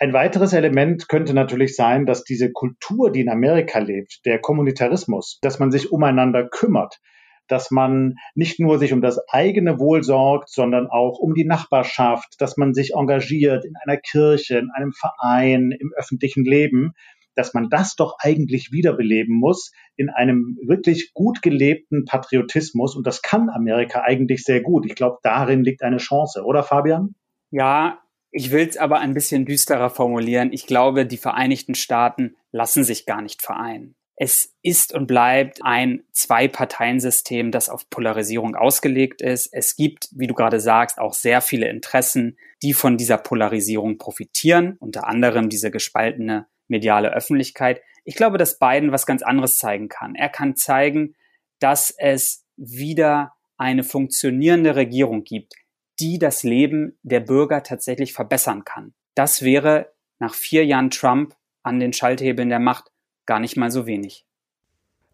Ein 0.00 0.12
weiteres 0.12 0.52
Element 0.52 1.08
könnte 1.08 1.34
natürlich 1.34 1.74
sein, 1.74 2.06
dass 2.06 2.22
diese 2.22 2.52
Kultur, 2.52 3.10
die 3.10 3.20
in 3.20 3.28
Amerika 3.28 3.80
lebt, 3.80 4.20
der 4.24 4.38
Kommunitarismus, 4.38 5.40
dass 5.42 5.58
man 5.58 5.72
sich 5.72 5.90
umeinander 5.90 6.48
kümmert, 6.48 7.00
dass 7.48 7.72
man 7.72 8.14
nicht 8.36 8.60
nur 8.60 8.78
sich 8.78 8.92
um 8.92 9.00
das 9.00 9.18
eigene 9.28 9.80
Wohl 9.80 10.04
sorgt, 10.04 10.50
sondern 10.50 10.86
auch 10.86 11.18
um 11.18 11.34
die 11.34 11.44
Nachbarschaft, 11.46 12.36
dass 12.38 12.56
man 12.56 12.74
sich 12.74 12.94
engagiert 12.94 13.64
in 13.64 13.74
einer 13.82 13.96
Kirche, 13.96 14.58
in 14.58 14.70
einem 14.70 14.92
Verein, 14.92 15.72
im 15.72 15.92
öffentlichen 15.96 16.44
Leben, 16.44 16.92
dass 17.34 17.52
man 17.54 17.68
das 17.68 17.96
doch 17.96 18.18
eigentlich 18.20 18.70
wiederbeleben 18.70 19.34
muss 19.34 19.72
in 19.96 20.10
einem 20.10 20.58
wirklich 20.64 21.12
gut 21.12 21.42
gelebten 21.42 22.04
Patriotismus. 22.04 22.94
Und 22.94 23.04
das 23.06 23.22
kann 23.22 23.48
Amerika 23.48 24.02
eigentlich 24.02 24.44
sehr 24.44 24.60
gut. 24.60 24.86
Ich 24.86 24.94
glaube, 24.94 25.18
darin 25.24 25.64
liegt 25.64 25.82
eine 25.82 25.96
Chance, 25.96 26.44
oder 26.44 26.62
Fabian? 26.62 27.14
Ja, 27.50 27.98
ich 28.30 28.50
will 28.50 28.68
es 28.68 28.76
aber 28.76 29.00
ein 29.00 29.14
bisschen 29.14 29.46
düsterer 29.46 29.90
formulieren. 29.90 30.52
Ich 30.52 30.66
glaube, 30.66 31.06
die 31.06 31.16
Vereinigten 31.16 31.74
Staaten 31.74 32.36
lassen 32.52 32.84
sich 32.84 33.06
gar 33.06 33.22
nicht 33.22 33.42
vereinen. 33.42 33.94
Es 34.20 34.52
ist 34.62 34.92
und 34.92 35.06
bleibt 35.06 35.60
ein 35.62 36.02
Zwei-Parteien-System, 36.10 37.52
das 37.52 37.68
auf 37.68 37.88
Polarisierung 37.88 38.56
ausgelegt 38.56 39.22
ist. 39.22 39.48
Es 39.52 39.76
gibt, 39.76 40.08
wie 40.10 40.26
du 40.26 40.34
gerade 40.34 40.58
sagst, 40.58 40.98
auch 40.98 41.14
sehr 41.14 41.40
viele 41.40 41.68
Interessen, 41.68 42.36
die 42.60 42.72
von 42.72 42.96
dieser 42.96 43.16
Polarisierung 43.16 43.96
profitieren, 43.96 44.76
unter 44.80 45.06
anderem 45.06 45.48
diese 45.48 45.70
gespaltene 45.70 46.48
mediale 46.66 47.12
Öffentlichkeit. 47.12 47.80
Ich 48.04 48.16
glaube, 48.16 48.38
dass 48.38 48.58
Biden 48.58 48.90
was 48.90 49.06
ganz 49.06 49.22
anderes 49.22 49.56
zeigen 49.56 49.88
kann. 49.88 50.16
Er 50.16 50.28
kann 50.28 50.56
zeigen, 50.56 51.14
dass 51.60 51.94
es 51.96 52.44
wieder 52.56 53.34
eine 53.56 53.84
funktionierende 53.84 54.74
Regierung 54.74 55.22
gibt, 55.22 55.54
die 56.00 56.18
das 56.18 56.42
Leben 56.42 56.98
der 57.02 57.20
Bürger 57.20 57.62
tatsächlich 57.62 58.12
verbessern 58.12 58.64
kann. 58.64 58.94
Das 59.14 59.42
wäre 59.42 59.92
nach 60.18 60.34
vier 60.34 60.64
Jahren 60.64 60.90
Trump 60.90 61.34
an 61.62 61.80
den 61.80 61.92
Schalthebeln 61.92 62.48
der 62.48 62.60
Macht 62.60 62.90
gar 63.26 63.40
nicht 63.40 63.56
mal 63.56 63.70
so 63.70 63.86
wenig. 63.86 64.24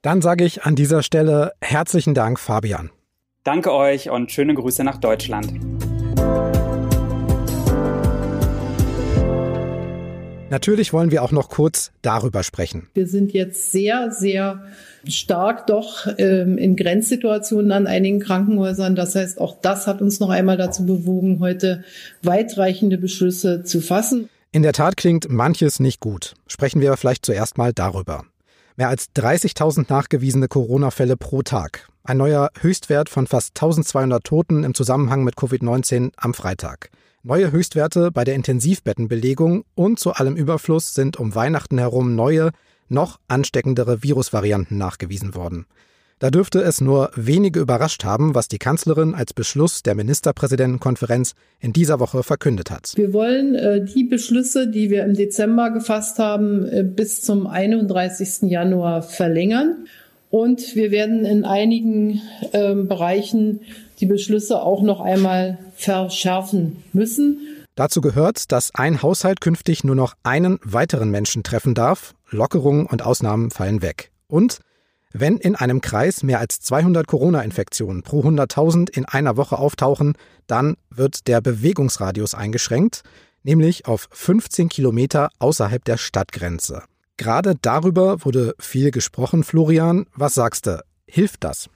Dann 0.03 0.21
sage 0.21 0.45
ich 0.45 0.65
an 0.65 0.77
dieser 0.77 1.03
Stelle 1.03 1.53
herzlichen 1.61 2.15
Dank, 2.15 2.39
Fabian. 2.39 2.91
Danke 3.43 3.73
euch 3.73 4.11
und 4.11 4.31
schöne 4.31 4.55
Grüße 4.55 4.85
nach 4.85 4.99
Deutschland. 4.99 5.53
Natürlich 10.55 10.93
wollen 10.93 11.11
wir 11.11 11.25
auch 11.25 11.33
noch 11.33 11.49
kurz 11.49 11.91
darüber 12.01 12.45
sprechen. 12.45 12.87
Wir 12.95 13.09
sind 13.09 13.33
jetzt 13.33 13.73
sehr, 13.73 14.13
sehr 14.13 14.63
stark 15.05 15.67
doch 15.67 16.07
ähm, 16.17 16.59
in 16.59 16.77
Grenzsituationen 16.77 17.73
an 17.73 17.89
einigen 17.89 18.21
Krankenhäusern. 18.21 18.95
Das 18.95 19.17
heißt, 19.17 19.41
auch 19.41 19.57
das 19.61 19.89
hat 19.89 20.01
uns 20.01 20.21
noch 20.21 20.31
einmal 20.31 20.57
dazu 20.57 20.87
bewogen, 20.87 21.41
heute 21.41 21.83
weitreichende 22.23 22.99
Beschlüsse 22.99 23.65
zu 23.65 23.81
fassen. 23.81 24.29
In 24.53 24.63
der 24.63 24.73
Tat 24.73 24.97
klingt 24.97 25.29
manches 25.29 25.81
nicht 25.81 25.99
gut. 25.99 26.35
Sprechen 26.47 26.81
wir 26.81 26.97
vielleicht 26.97 27.27
zuerst 27.27 27.59
mal 27.59 27.73
darüber. 27.73 28.23
Mehr 28.77 28.91
als 28.91 29.09
30.000 29.17 29.87
nachgewiesene 29.89 30.47
Corona-Fälle 30.47 31.17
pro 31.17 31.43
Tag. 31.43 31.89
Ein 32.05 32.19
neuer 32.19 32.51
Höchstwert 32.61 33.09
von 33.09 33.27
fast 33.27 33.57
1200 33.61 34.23
Toten 34.23 34.63
im 34.63 34.75
Zusammenhang 34.75 35.25
mit 35.25 35.35
Covid-19 35.35 36.13
am 36.17 36.33
Freitag. 36.33 36.91
Neue 37.27 37.53
Höchstwerte 37.53 38.11
bei 38.11 38.23
der 38.23 38.35
Intensivbettenbelegung 38.35 39.65
und 39.75 39.99
zu 39.99 40.13
allem 40.13 40.37
Überfluss 40.37 40.93
sind 40.93 41.19
um 41.19 41.35
Weihnachten 41.35 41.79
herum 41.79 42.15
neue, 42.15 42.51
noch 42.91 43.19
ansteckendere 43.29 44.03
Virusvarianten 44.03 44.77
nachgewiesen 44.77 45.35
worden. 45.35 45.65
Da 46.19 46.31
dürfte 46.31 46.61
es 46.61 46.83
nur 46.83 47.11
wenige 47.17 47.61
überrascht 47.61 48.05
haben, 48.05 48.35
was 48.35 48.49
die 48.49 48.59
Kanzlerin 48.59 49.15
als 49.15 49.33
Beschluss 49.33 49.83
der 49.83 49.95
Ministerpräsidentenkonferenz 49.95 51.35
in 51.61 51.73
dieser 51.73 51.99
Woche 51.99 52.23
verkündet 52.23 52.71
hat. 52.71 52.93
Wir 52.95 53.15
wollen 53.15 53.55
äh, 53.55 53.83
die 53.83 54.05
Beschlüsse, 54.05 54.69
die 54.69 54.91
wir 54.91 55.07
im 55.07 55.15
Dezember 55.15 55.71
gefasst 55.71 56.19
haben, 56.19 56.69
äh, 56.69 56.83
bis 56.83 57.23
zum 57.23 57.47
31. 57.47 58.51
Januar 58.51 59.01
verlängern. 59.01 59.87
Und 60.29 60.77
wir 60.77 60.91
werden 60.91 61.25
in 61.25 61.47
einigen 61.47 62.21
äh, 62.53 62.75
Bereichen 62.75 63.61
die 64.01 64.07
Beschlüsse 64.07 64.61
auch 64.61 64.83
noch 64.83 65.01
einmal 65.01 65.59
verschärfen 65.77 66.83
müssen. 66.93 67.41
Dazu 67.75 68.01
gehört, 68.01 68.53
dass 68.53 68.75
ein 68.75 69.03
Haushalt 69.03 69.41
künftig 69.41 69.83
nur 69.83 69.97
noch 69.97 70.15
einen 70.23 70.61
weiteren 70.63 71.11
Menschen 71.11 71.43
treffen 71.43 71.75
darf. 71.75 72.15
Lockerungen 72.31 72.87
und 72.87 73.03
Ausnahmen 73.03 73.51
fallen 73.51 73.83
weg. 73.83 74.13
Und 74.29 74.61
wenn 75.13 75.39
in 75.39 75.55
einem 75.55 75.81
Kreis 75.81 76.23
mehr 76.23 76.41
als 76.41 76.61
200 76.61 77.07
Corona-Infektionen 77.07 78.03
pro 78.03 78.23
100.000 78.23 78.91
in 78.91 79.05
einer 79.05 79.37
Woche 79.37 79.59
auftauchen, 79.59 80.15
dann 80.47 80.77
wird 80.91 81.29
der 81.29 81.41
Bewegungsradius 81.41 82.35
eingeschränkt, 82.35 83.03
nämlich 83.45 83.87
auf 83.87 84.09
15 84.11 84.69
Kilometer 84.69 85.31
außerhalb 85.39 85.85
der 85.85 85.99
Stadtgrenze. 85.99 86.83
Gerade 87.17 87.55
darüber 87.61 88.25
wurde 88.25 88.55
viel 88.59 88.91
gesprochen. 88.91 89.45
Florian, 89.45 90.07
was 90.17 90.35
sagst 90.35 90.67
du? 90.67 90.83
Hilft 91.07 91.45
das? 91.45 91.71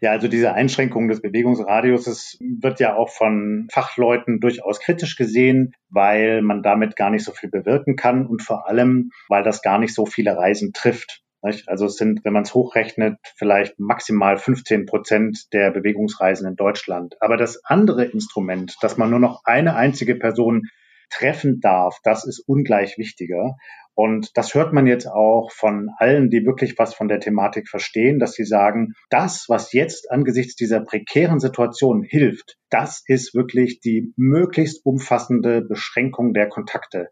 Ja, 0.00 0.12
also 0.12 0.28
diese 0.28 0.54
Einschränkung 0.54 1.08
des 1.08 1.20
Bewegungsradiuses 1.20 2.38
wird 2.40 2.80
ja 2.80 2.96
auch 2.96 3.10
von 3.10 3.68
Fachleuten 3.70 4.40
durchaus 4.40 4.80
kritisch 4.80 5.16
gesehen, 5.16 5.74
weil 5.90 6.40
man 6.40 6.62
damit 6.62 6.96
gar 6.96 7.10
nicht 7.10 7.24
so 7.24 7.32
viel 7.32 7.50
bewirken 7.50 7.96
kann 7.96 8.26
und 8.26 8.42
vor 8.42 8.66
allem, 8.66 9.10
weil 9.28 9.42
das 9.42 9.60
gar 9.60 9.78
nicht 9.78 9.94
so 9.94 10.06
viele 10.06 10.36
Reisen 10.36 10.72
trifft. 10.72 11.22
Also 11.66 11.86
es 11.86 11.96
sind, 11.96 12.24
wenn 12.24 12.32
man 12.32 12.42
es 12.42 12.54
hochrechnet, 12.54 13.18
vielleicht 13.36 13.78
maximal 13.78 14.36
15 14.36 14.86
Prozent 14.86 15.52
der 15.52 15.70
Bewegungsreisen 15.70 16.46
in 16.46 16.56
Deutschland. 16.56 17.16
Aber 17.20 17.36
das 17.36 17.62
andere 17.64 18.04
Instrument, 18.04 18.76
dass 18.82 18.96
man 18.96 19.10
nur 19.10 19.20
noch 19.20 19.42
eine 19.44 19.74
einzige 19.74 20.14
Person 20.14 20.68
treffen 21.10 21.60
darf, 21.60 21.98
das 22.04 22.26
ist 22.26 22.40
ungleich 22.40 22.96
wichtiger. 22.98 23.56
Und 23.94 24.36
das 24.36 24.54
hört 24.54 24.72
man 24.72 24.86
jetzt 24.86 25.06
auch 25.06 25.50
von 25.52 25.90
allen, 25.98 26.30
die 26.30 26.46
wirklich 26.46 26.78
was 26.78 26.94
von 26.94 27.08
der 27.08 27.20
Thematik 27.20 27.68
verstehen, 27.68 28.18
dass 28.18 28.32
sie 28.32 28.44
sagen, 28.44 28.94
das, 29.10 29.46
was 29.48 29.72
jetzt 29.72 30.10
angesichts 30.10 30.54
dieser 30.56 30.80
prekären 30.80 31.40
Situation 31.40 32.02
hilft, 32.02 32.56
das 32.70 33.02
ist 33.06 33.34
wirklich 33.34 33.80
die 33.80 34.12
möglichst 34.16 34.84
umfassende 34.86 35.60
Beschränkung 35.62 36.32
der 36.32 36.48
Kontakte. 36.48 37.08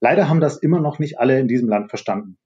Leider 0.00 0.28
haben 0.28 0.40
das 0.40 0.56
immer 0.56 0.80
noch 0.80 0.98
nicht 0.98 1.18
alle 1.18 1.38
in 1.38 1.48
diesem 1.48 1.68
Land 1.68 1.90
verstanden. 1.90 2.38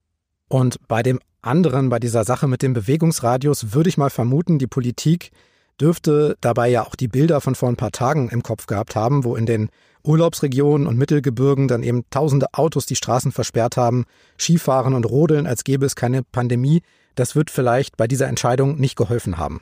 Und 0.49 0.77
bei 0.87 1.01
dem 1.01 1.19
anderen, 1.41 1.89
bei 1.89 1.99
dieser 1.99 2.23
Sache 2.23 2.47
mit 2.47 2.61
dem 2.61 2.73
Bewegungsradius, 2.73 3.73
würde 3.73 3.89
ich 3.89 3.97
mal 3.97 4.09
vermuten, 4.09 4.59
die 4.59 4.67
Politik 4.67 5.31
dürfte 5.79 6.37
dabei 6.41 6.69
ja 6.69 6.85
auch 6.85 6.95
die 6.95 7.07
Bilder 7.07 7.41
von 7.41 7.55
vor 7.55 7.69
ein 7.69 7.75
paar 7.75 7.91
Tagen 7.91 8.29
im 8.29 8.43
Kopf 8.43 8.65
gehabt 8.65 8.95
haben, 8.95 9.23
wo 9.23 9.35
in 9.35 9.45
den 9.45 9.69
Urlaubsregionen 10.03 10.87
und 10.87 10.97
Mittelgebirgen 10.97 11.67
dann 11.67 11.83
eben 11.83 12.03
tausende 12.09 12.47
Autos 12.53 12.85
die 12.85 12.95
Straßen 12.95 13.31
versperrt 13.31 13.75
haben, 13.75 14.05
Skifahren 14.39 14.93
und 14.93 15.05
Rodeln, 15.05 15.47
als 15.47 15.63
gäbe 15.63 15.85
es 15.85 15.95
keine 15.95 16.23
Pandemie. 16.23 16.81
Das 17.15 17.35
wird 17.35 17.49
vielleicht 17.49 17.97
bei 17.97 18.07
dieser 18.07 18.27
Entscheidung 18.27 18.77
nicht 18.77 18.95
geholfen 18.95 19.37
haben. 19.37 19.61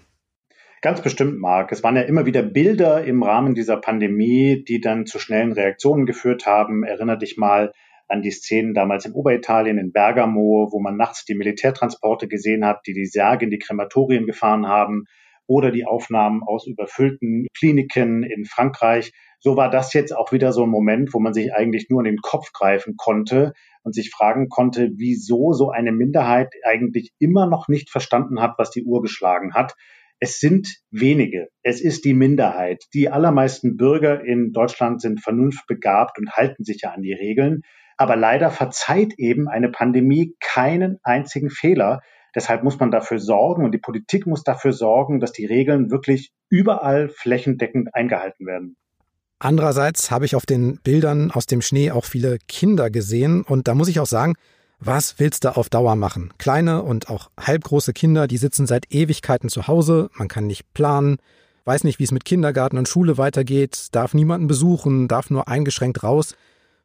Ganz 0.82 1.02
bestimmt, 1.02 1.40
Marc. 1.40 1.72
Es 1.72 1.82
waren 1.82 1.96
ja 1.96 2.02
immer 2.02 2.26
wieder 2.26 2.44
Bilder 2.44 3.06
im 3.06 3.24
Rahmen 3.24 3.56
dieser 3.56 3.78
Pandemie, 3.78 4.66
die 4.68 4.82
dann 4.82 5.06
zu 5.06 5.18
schnellen 5.18 5.54
Reaktionen 5.54 6.06
geführt 6.06 6.46
haben. 6.46 6.84
Erinner 6.84 7.16
dich 7.16 7.38
mal 7.38 7.72
an 8.10 8.22
die 8.22 8.32
Szenen 8.32 8.74
damals 8.74 9.06
in 9.06 9.14
Oberitalien, 9.14 9.78
in 9.78 9.94
Bergamo, 9.94 10.68
wo 10.72 10.82
man 10.82 10.98
nachts 10.98 11.24
die 11.24 11.36
Militärtransporte 11.36 12.28
gesehen 12.28 12.66
hat, 12.66 12.82
die 12.86 12.94
die 12.94 13.06
Särge 13.06 13.46
in 13.46 13.52
die 13.52 13.60
Krematorien 13.60 14.26
gefahren 14.26 14.68
haben 14.68 15.06
oder 15.48 15.72
die 15.72 15.86
Aufnahmen 15.86 16.44
aus 16.44 16.68
überfüllten 16.68 17.48
Kliniken 17.58 18.24
in 18.24 18.46
Frankreich. 18.46 19.12
So 19.40 19.58
war 19.58 19.70
das 19.70 19.94
jetzt 19.94 20.16
auch 20.16 20.32
wieder 20.32 20.54
so 20.54 20.64
ein 20.64 20.70
Moment, 20.70 21.14
wo 21.14 21.20
man 21.20 21.34
sich 21.34 21.54
eigentlich 21.54 21.88
nur 21.90 22.02
in 22.02 22.12
den 22.12 22.22
Kopf 22.22 22.54
greifen 22.54 22.96
konnte 22.96 23.54
und 23.84 23.94
sich 23.94 24.10
fragen 24.10 24.48
konnte, 24.50 24.92
wieso 24.96 25.52
so 25.54 25.70
eine 25.70 25.92
Minderheit 25.92 26.54
eigentlich 26.64 27.12
immer 27.20 27.48
noch 27.48 27.68
nicht 27.68 27.90
verstanden 27.90 28.42
hat, 28.42 28.56
was 28.58 28.72
die 28.72 28.84
Uhr 28.84 29.02
geschlagen 29.02 29.54
hat. 29.54 29.74
Es 30.20 30.40
sind 30.40 30.78
wenige. 30.90 31.50
Es 31.64 31.82
ist 31.82 32.06
die 32.06 32.14
Minderheit. 32.14 32.86
Die 32.94 33.10
allermeisten 33.10 33.76
Bürger 33.76 34.24
in 34.24 34.54
Deutschland 34.54 35.02
sind 35.02 35.22
vernunftbegabt 35.22 36.18
und 36.18 36.32
halten 36.32 36.64
sich 36.64 36.84
ja 36.84 36.92
an 36.92 37.02
die 37.02 37.12
Regeln. 37.12 37.64
Aber 37.98 38.16
leider 38.16 38.50
verzeiht 38.50 39.16
eben 39.18 39.50
eine 39.50 39.70
Pandemie 39.70 40.36
keinen 40.40 41.00
einzigen 41.04 41.50
Fehler. 41.50 42.00
Deshalb 42.36 42.64
muss 42.64 42.80
man 42.80 42.92
dafür 42.92 43.20
sorgen 43.20 43.64
und 43.64 43.72
die 43.72 43.80
Politik 43.80 44.26
muss 44.26 44.44
dafür 44.44 44.74
sorgen, 44.74 45.20
dass 45.20 45.32
die 45.32 45.46
Regeln 45.46 45.92
wirklich 45.92 46.32
überall 46.50 47.10
flächendeckend 47.10 47.94
eingehalten 47.94 48.46
werden. 48.46 48.76
Andererseits 49.40 50.10
habe 50.10 50.26
ich 50.26 50.36
auf 50.36 50.46
den 50.46 50.78
Bildern 50.84 51.30
aus 51.32 51.46
dem 51.46 51.62
Schnee 51.62 51.92
auch 51.92 52.06
viele 52.06 52.38
Kinder 52.48 52.90
gesehen 52.90 53.44
und 53.44 53.68
da 53.68 53.76
muss 53.76 53.90
ich 53.90 54.00
auch 54.00 54.06
sagen, 54.06 54.36
was 54.80 55.20
willst 55.20 55.44
du 55.44 55.56
auf 55.56 55.70
Dauer 55.70 55.96
machen? 55.96 56.34
Kleine 56.38 56.84
und 56.84 57.10
auch 57.10 57.30
halbgroße 57.40 57.94
Kinder, 57.94 58.28
die 58.28 58.38
sitzen 58.38 58.68
seit 58.68 58.94
Ewigkeiten 58.94 59.50
zu 59.50 59.68
Hause, 59.68 60.10
man 60.18 60.28
kann 60.28 60.48
nicht 60.48 60.74
planen, 60.74 61.18
weiß 61.66 61.84
nicht, 61.84 62.00
wie 62.00 62.04
es 62.04 62.12
mit 62.12 62.26
Kindergarten 62.26 62.78
und 62.78 62.88
Schule 62.88 63.18
weitergeht, 63.18 63.88
darf 63.92 64.14
niemanden 64.14 64.48
besuchen, 64.48 65.08
darf 65.08 65.30
nur 65.30 65.48
eingeschränkt 65.48 66.04
raus. 66.04 66.36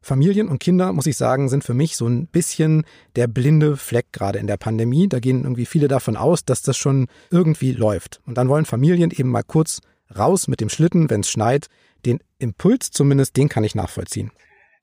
Familien 0.01 0.47
und 0.47 0.59
Kinder, 0.59 0.93
muss 0.93 1.07
ich 1.07 1.17
sagen, 1.17 1.49
sind 1.49 1.63
für 1.63 1.73
mich 1.73 1.97
so 1.97 2.07
ein 2.07 2.27
bisschen 2.27 2.85
der 3.15 3.27
blinde 3.27 3.75
Fleck 3.75 4.07
gerade 4.13 4.39
in 4.39 4.47
der 4.47 4.57
Pandemie. 4.57 5.09
Da 5.09 5.19
gehen 5.19 5.43
irgendwie 5.43 5.65
viele 5.65 5.87
davon 5.87 6.15
aus, 6.15 6.45
dass 6.45 6.61
das 6.61 6.77
schon 6.77 7.07
irgendwie 7.31 7.73
läuft. 7.73 8.21
Und 8.25 8.37
dann 8.37 8.47
wollen 8.47 8.65
Familien 8.65 9.11
eben 9.11 9.29
mal 9.29 9.43
kurz 9.43 9.81
raus 10.17 10.47
mit 10.47 10.61
dem 10.61 10.69
Schlitten, 10.69 11.09
wenn 11.09 11.21
es 11.21 11.29
schneit. 11.29 11.67
Den 12.05 12.19
Impuls 12.37 12.91
zumindest, 12.91 13.35
den 13.35 13.49
kann 13.49 13.63
ich 13.63 13.75
nachvollziehen. 13.75 14.31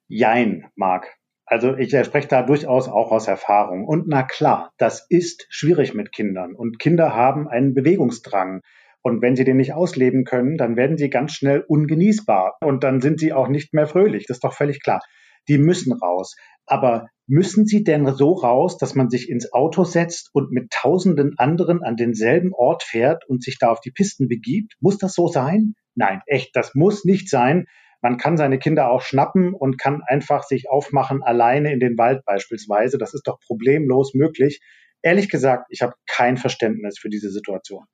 Jein, 0.06 0.66
Marc. 0.76 1.16
Also 1.46 1.76
ich 1.76 1.90
spreche 2.04 2.28
da 2.28 2.42
durchaus 2.42 2.88
auch 2.88 3.12
aus 3.12 3.28
Erfahrung. 3.28 3.86
Und 3.86 4.08
na 4.08 4.22
klar, 4.24 4.72
das 4.78 5.06
ist 5.08 5.46
schwierig 5.48 5.94
mit 5.94 6.12
Kindern. 6.12 6.54
Und 6.54 6.78
Kinder 6.78 7.14
haben 7.14 7.48
einen 7.48 7.72
Bewegungsdrang. 7.72 8.62
Und 9.06 9.22
wenn 9.22 9.36
sie 9.36 9.44
den 9.44 9.58
nicht 9.58 9.72
ausleben 9.72 10.24
können, 10.24 10.56
dann 10.56 10.74
werden 10.74 10.98
sie 10.98 11.10
ganz 11.10 11.30
schnell 11.30 11.60
ungenießbar. 11.68 12.56
Und 12.60 12.82
dann 12.82 13.00
sind 13.00 13.20
sie 13.20 13.32
auch 13.32 13.46
nicht 13.46 13.72
mehr 13.72 13.86
fröhlich. 13.86 14.26
Das 14.26 14.38
ist 14.38 14.42
doch 14.42 14.52
völlig 14.52 14.82
klar. 14.82 14.98
Die 15.46 15.58
müssen 15.58 15.92
raus. 15.92 16.34
Aber 16.66 17.06
müssen 17.28 17.66
sie 17.66 17.84
denn 17.84 18.12
so 18.12 18.32
raus, 18.32 18.78
dass 18.78 18.96
man 18.96 19.08
sich 19.08 19.28
ins 19.30 19.52
Auto 19.52 19.84
setzt 19.84 20.30
und 20.32 20.50
mit 20.50 20.72
tausenden 20.72 21.38
anderen 21.38 21.84
an 21.84 21.94
denselben 21.94 22.52
Ort 22.52 22.82
fährt 22.82 23.22
und 23.28 23.44
sich 23.44 23.60
da 23.60 23.70
auf 23.70 23.78
die 23.80 23.92
Pisten 23.92 24.26
begibt? 24.26 24.74
Muss 24.80 24.98
das 24.98 25.14
so 25.14 25.28
sein? 25.28 25.74
Nein, 25.94 26.20
echt, 26.26 26.56
das 26.56 26.74
muss 26.74 27.04
nicht 27.04 27.30
sein. 27.30 27.66
Man 28.02 28.16
kann 28.16 28.36
seine 28.36 28.58
Kinder 28.58 28.90
auch 28.90 29.02
schnappen 29.02 29.54
und 29.54 29.78
kann 29.78 30.02
einfach 30.04 30.42
sich 30.42 30.68
aufmachen, 30.68 31.22
alleine 31.22 31.72
in 31.72 31.78
den 31.78 31.96
Wald 31.96 32.24
beispielsweise. 32.24 32.98
Das 32.98 33.14
ist 33.14 33.28
doch 33.28 33.38
problemlos 33.38 34.14
möglich. 34.14 34.58
Ehrlich 35.00 35.28
gesagt, 35.28 35.66
ich 35.70 35.82
habe 35.82 35.94
kein 36.08 36.38
Verständnis 36.38 36.98
für 36.98 37.08
diese 37.08 37.30
Situation. 37.30 37.84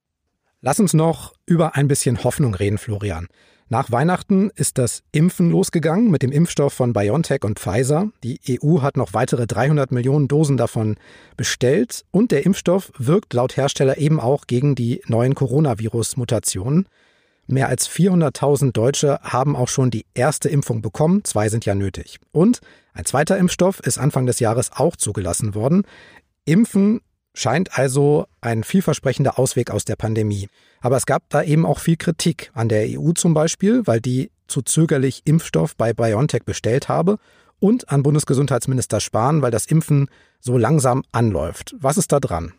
Lass 0.64 0.78
uns 0.78 0.94
noch 0.94 1.34
über 1.44 1.74
ein 1.74 1.88
bisschen 1.88 2.22
Hoffnung 2.22 2.54
reden, 2.54 2.78
Florian. 2.78 3.26
Nach 3.68 3.90
Weihnachten 3.90 4.48
ist 4.54 4.78
das 4.78 5.02
Impfen 5.10 5.50
losgegangen 5.50 6.08
mit 6.08 6.22
dem 6.22 6.30
Impfstoff 6.30 6.72
von 6.72 6.92
BioNTech 6.92 7.42
und 7.42 7.58
Pfizer. 7.58 8.12
Die 8.22 8.38
EU 8.48 8.80
hat 8.80 8.96
noch 8.96 9.12
weitere 9.12 9.48
300 9.48 9.90
Millionen 9.90 10.28
Dosen 10.28 10.56
davon 10.56 10.94
bestellt 11.36 12.04
und 12.12 12.30
der 12.30 12.46
Impfstoff 12.46 12.92
wirkt 12.96 13.34
laut 13.34 13.56
Hersteller 13.56 13.98
eben 13.98 14.20
auch 14.20 14.46
gegen 14.46 14.76
die 14.76 15.02
neuen 15.08 15.34
Coronavirus-Mutationen. 15.34 16.86
Mehr 17.48 17.68
als 17.68 17.90
400.000 17.90 18.70
Deutsche 18.70 19.18
haben 19.20 19.56
auch 19.56 19.68
schon 19.68 19.90
die 19.90 20.06
erste 20.14 20.48
Impfung 20.48 20.80
bekommen, 20.80 21.24
zwei 21.24 21.48
sind 21.48 21.66
ja 21.66 21.74
nötig. 21.74 22.20
Und 22.30 22.60
ein 22.94 23.04
zweiter 23.04 23.36
Impfstoff 23.36 23.80
ist 23.80 23.98
Anfang 23.98 24.26
des 24.26 24.38
Jahres 24.38 24.70
auch 24.70 24.94
zugelassen 24.94 25.56
worden. 25.56 25.82
Impfen 26.44 27.00
scheint 27.34 27.78
also 27.78 28.26
ein 28.40 28.64
vielversprechender 28.64 29.38
Ausweg 29.38 29.70
aus 29.70 29.84
der 29.84 29.96
Pandemie. 29.96 30.48
Aber 30.80 30.96
es 30.96 31.06
gab 31.06 31.22
da 31.28 31.42
eben 31.42 31.64
auch 31.64 31.78
viel 31.78 31.96
Kritik 31.96 32.50
an 32.54 32.68
der 32.68 32.86
EU 32.88 33.12
zum 33.12 33.34
Beispiel, 33.34 33.86
weil 33.86 34.00
die 34.00 34.30
zu 34.48 34.62
zögerlich 34.62 35.22
Impfstoff 35.24 35.76
bei 35.76 35.92
BioNTech 35.92 36.44
bestellt 36.44 36.88
habe 36.88 37.18
und 37.58 37.90
an 37.90 38.02
Bundesgesundheitsminister 38.02 39.00
Spahn, 39.00 39.40
weil 39.40 39.50
das 39.50 39.66
Impfen 39.66 40.08
so 40.40 40.58
langsam 40.58 41.04
anläuft. 41.12 41.74
Was 41.78 41.96
ist 41.96 42.12
da 42.12 42.20
dran? 42.20 42.52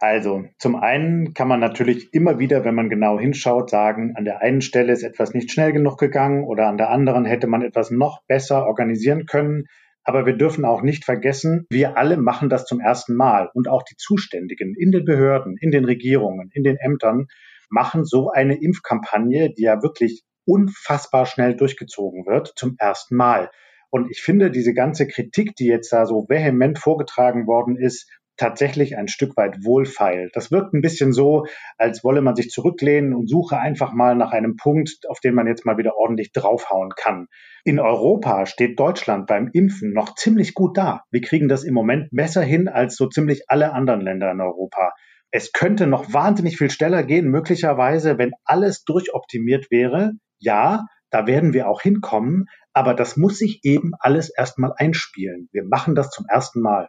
Also, 0.00 0.44
zum 0.58 0.76
einen 0.76 1.34
kann 1.34 1.48
man 1.48 1.60
natürlich 1.60 2.12
immer 2.12 2.38
wieder, 2.38 2.64
wenn 2.64 2.74
man 2.74 2.90
genau 2.90 3.18
hinschaut, 3.18 3.70
sagen, 3.70 4.14
an 4.16 4.24
der 4.24 4.42
einen 4.42 4.60
Stelle 4.60 4.92
ist 4.92 5.02
etwas 5.02 5.34
nicht 5.34 5.50
schnell 5.52 5.72
genug 5.72 5.98
gegangen 5.98 6.44
oder 6.44 6.66
an 6.68 6.76
der 6.76 6.90
anderen 6.90 7.24
hätte 7.24 7.46
man 7.46 7.62
etwas 7.62 7.90
noch 7.90 8.22
besser 8.26 8.66
organisieren 8.66 9.26
können. 9.26 9.66
Aber 10.04 10.26
wir 10.26 10.36
dürfen 10.36 10.64
auch 10.64 10.82
nicht 10.82 11.04
vergessen, 11.04 11.66
wir 11.70 11.96
alle 11.96 12.18
machen 12.18 12.50
das 12.50 12.66
zum 12.66 12.80
ersten 12.80 13.14
Mal 13.14 13.50
und 13.54 13.68
auch 13.68 13.82
die 13.82 13.96
Zuständigen 13.96 14.74
in 14.78 14.92
den 14.92 15.04
Behörden, 15.04 15.56
in 15.58 15.70
den 15.70 15.86
Regierungen, 15.86 16.50
in 16.52 16.62
den 16.62 16.76
Ämtern 16.76 17.26
machen 17.70 18.04
so 18.04 18.30
eine 18.30 18.60
Impfkampagne, 18.60 19.52
die 19.52 19.62
ja 19.62 19.82
wirklich 19.82 20.22
unfassbar 20.46 21.24
schnell 21.24 21.56
durchgezogen 21.56 22.26
wird, 22.26 22.52
zum 22.56 22.76
ersten 22.78 23.16
Mal. 23.16 23.50
Und 23.90 24.10
ich 24.10 24.20
finde, 24.20 24.50
diese 24.50 24.74
ganze 24.74 25.06
Kritik, 25.06 25.56
die 25.56 25.66
jetzt 25.66 25.92
da 25.92 26.04
so 26.04 26.26
vehement 26.28 26.78
vorgetragen 26.78 27.46
worden 27.46 27.76
ist, 27.76 28.10
tatsächlich 28.36 28.96
ein 28.96 29.08
Stück 29.08 29.36
weit 29.36 29.64
wohlfeil. 29.64 30.30
Das 30.32 30.50
wirkt 30.50 30.74
ein 30.74 30.80
bisschen 30.80 31.12
so, 31.12 31.46
als 31.78 32.04
wolle 32.04 32.20
man 32.20 32.36
sich 32.36 32.50
zurücklehnen 32.50 33.14
und 33.14 33.28
suche 33.28 33.58
einfach 33.58 33.92
mal 33.92 34.14
nach 34.14 34.32
einem 34.32 34.56
Punkt, 34.56 35.08
auf 35.08 35.20
den 35.20 35.34
man 35.34 35.46
jetzt 35.46 35.64
mal 35.64 35.78
wieder 35.78 35.96
ordentlich 35.96 36.32
draufhauen 36.32 36.90
kann. 36.96 37.26
In 37.64 37.80
Europa 37.80 38.46
steht 38.46 38.78
Deutschland 38.78 39.26
beim 39.26 39.48
Impfen 39.52 39.92
noch 39.92 40.14
ziemlich 40.14 40.54
gut 40.54 40.76
da. 40.76 41.04
Wir 41.10 41.20
kriegen 41.20 41.48
das 41.48 41.64
im 41.64 41.74
Moment 41.74 42.08
besser 42.10 42.42
hin 42.42 42.68
als 42.68 42.96
so 42.96 43.08
ziemlich 43.08 43.44
alle 43.48 43.72
anderen 43.72 44.00
Länder 44.00 44.30
in 44.30 44.40
Europa. 44.40 44.92
Es 45.30 45.52
könnte 45.52 45.86
noch 45.86 46.12
wahnsinnig 46.12 46.58
viel 46.58 46.70
schneller 46.70 47.02
gehen, 47.02 47.28
möglicherweise, 47.28 48.18
wenn 48.18 48.32
alles 48.44 48.84
durchoptimiert 48.84 49.70
wäre. 49.70 50.12
Ja, 50.38 50.86
da 51.10 51.26
werden 51.26 51.52
wir 51.52 51.68
auch 51.68 51.80
hinkommen, 51.80 52.46
aber 52.72 52.94
das 52.94 53.16
muss 53.16 53.38
sich 53.38 53.60
eben 53.64 53.92
alles 53.98 54.30
erstmal 54.30 54.72
einspielen. 54.76 55.48
Wir 55.52 55.64
machen 55.64 55.94
das 55.94 56.10
zum 56.10 56.26
ersten 56.28 56.60
Mal. 56.60 56.88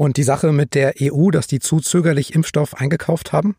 Und 0.00 0.16
die 0.16 0.22
Sache 0.22 0.50
mit 0.52 0.74
der 0.74 0.94
EU, 0.98 1.28
dass 1.28 1.46
die 1.46 1.58
zu 1.58 1.78
zögerlich 1.78 2.34
Impfstoff 2.34 2.72
eingekauft 2.72 3.34
haben? 3.34 3.54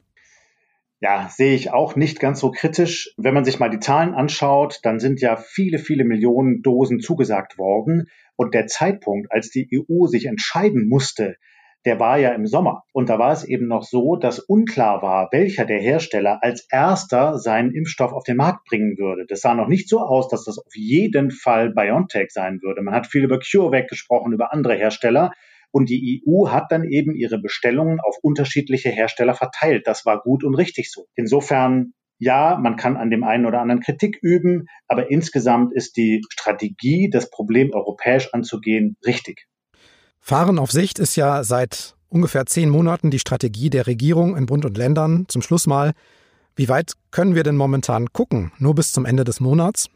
Ja, 1.00 1.30
sehe 1.30 1.54
ich 1.54 1.72
auch 1.72 1.96
nicht 1.96 2.20
ganz 2.20 2.40
so 2.40 2.50
kritisch. 2.50 3.14
Wenn 3.16 3.36
man 3.36 3.46
sich 3.46 3.60
mal 3.60 3.70
die 3.70 3.80
Zahlen 3.80 4.16
anschaut, 4.16 4.80
dann 4.82 5.00
sind 5.00 5.22
ja 5.22 5.36
viele, 5.36 5.78
viele 5.78 6.04
Millionen 6.04 6.64
Dosen 6.64 7.00
zugesagt 7.00 7.60
worden. 7.60 8.08
Und 8.38 8.56
der 8.56 8.66
Zeitpunkt, 8.66 9.32
als 9.32 9.52
die 9.52 9.70
EU 9.72 10.08
sich 10.08 10.26
entscheiden 10.26 10.90
musste, 10.90 11.36
der 11.86 12.00
war 12.00 12.18
ja 12.18 12.32
im 12.32 12.48
Sommer. 12.48 12.86
Und 12.92 13.10
da 13.10 13.20
war 13.20 13.32
es 13.32 13.44
eben 13.44 13.68
noch 13.68 13.84
so, 13.84 14.16
dass 14.16 14.40
unklar 14.40 15.04
war, 15.04 15.30
welcher 15.32 15.66
der 15.66 15.80
Hersteller 15.80 16.40
als 16.42 16.66
erster 16.72 17.38
seinen 17.38 17.72
Impfstoff 17.72 18.14
auf 18.14 18.24
den 18.24 18.38
Markt 18.38 18.66
bringen 18.66 18.98
würde. 18.98 19.28
Das 19.28 19.42
sah 19.42 19.54
noch 19.54 19.68
nicht 19.68 19.88
so 19.88 20.00
aus, 20.00 20.28
dass 20.28 20.46
das 20.46 20.58
auf 20.58 20.76
jeden 20.76 21.30
Fall 21.30 21.70
BioNTech 21.70 22.32
sein 22.32 22.64
würde. 22.64 22.82
Man 22.82 22.96
hat 22.96 23.06
viel 23.06 23.24
über 23.24 23.38
CureVac 23.38 23.88
gesprochen, 23.88 24.34
über 24.34 24.52
andere 24.52 24.74
Hersteller. 24.74 25.34
Und 25.72 25.90
die 25.90 26.24
EU 26.28 26.50
hat 26.50 26.72
dann 26.72 26.84
eben 26.84 27.16
ihre 27.16 27.40
Bestellungen 27.40 28.00
auf 28.00 28.18
unterschiedliche 28.22 28.90
Hersteller 28.90 29.34
verteilt. 29.34 29.88
Das 29.88 30.06
war 30.06 30.22
gut 30.22 30.44
und 30.44 30.56
richtig 30.56 30.92
so. 30.92 31.08
Insofern 31.16 31.94
ja, 32.22 32.56
man 32.62 32.76
kann 32.76 32.98
an 32.98 33.10
dem 33.10 33.24
einen 33.24 33.48
oder 33.48 33.62
anderen 33.62 33.82
Kritik 33.82 34.20
üben, 34.22 34.68
aber 34.88 35.10
insgesamt 35.10 35.74
ist 35.74 35.98
die 35.98 36.22
Strategie, 36.30 37.10
das 37.10 37.32
Problem 37.32 37.72
europäisch 37.74 38.32
anzugehen, 38.32 38.96
richtig. 39.04 39.48
Fahren 40.20 40.60
auf 40.60 40.72
Sicht 40.72 41.00
ist 41.00 41.16
ja 41.16 41.44
seit 41.44 41.96
ungefähr 42.10 42.46
zehn 42.46 42.70
Monaten 42.70 43.10
die 43.10 43.18
Strategie 43.18 43.72
der 43.72 43.88
Regierung 43.88 44.38
in 44.38 44.46
Bund 44.46 44.66
und 44.66 44.78
Ländern. 44.78 45.26
Zum 45.30 45.42
Schluss 45.42 45.66
mal, 45.66 45.94
wie 46.56 46.70
weit 46.70 46.94
können 47.10 47.34
wir 47.34 47.42
denn 47.42 47.56
momentan 47.56 48.14
gucken? 48.14 48.52
Nur 48.60 48.76
bis 48.76 48.92
zum 48.92 49.06
Ende 49.06 49.24
des 49.24 49.40
Monats? 49.40 49.90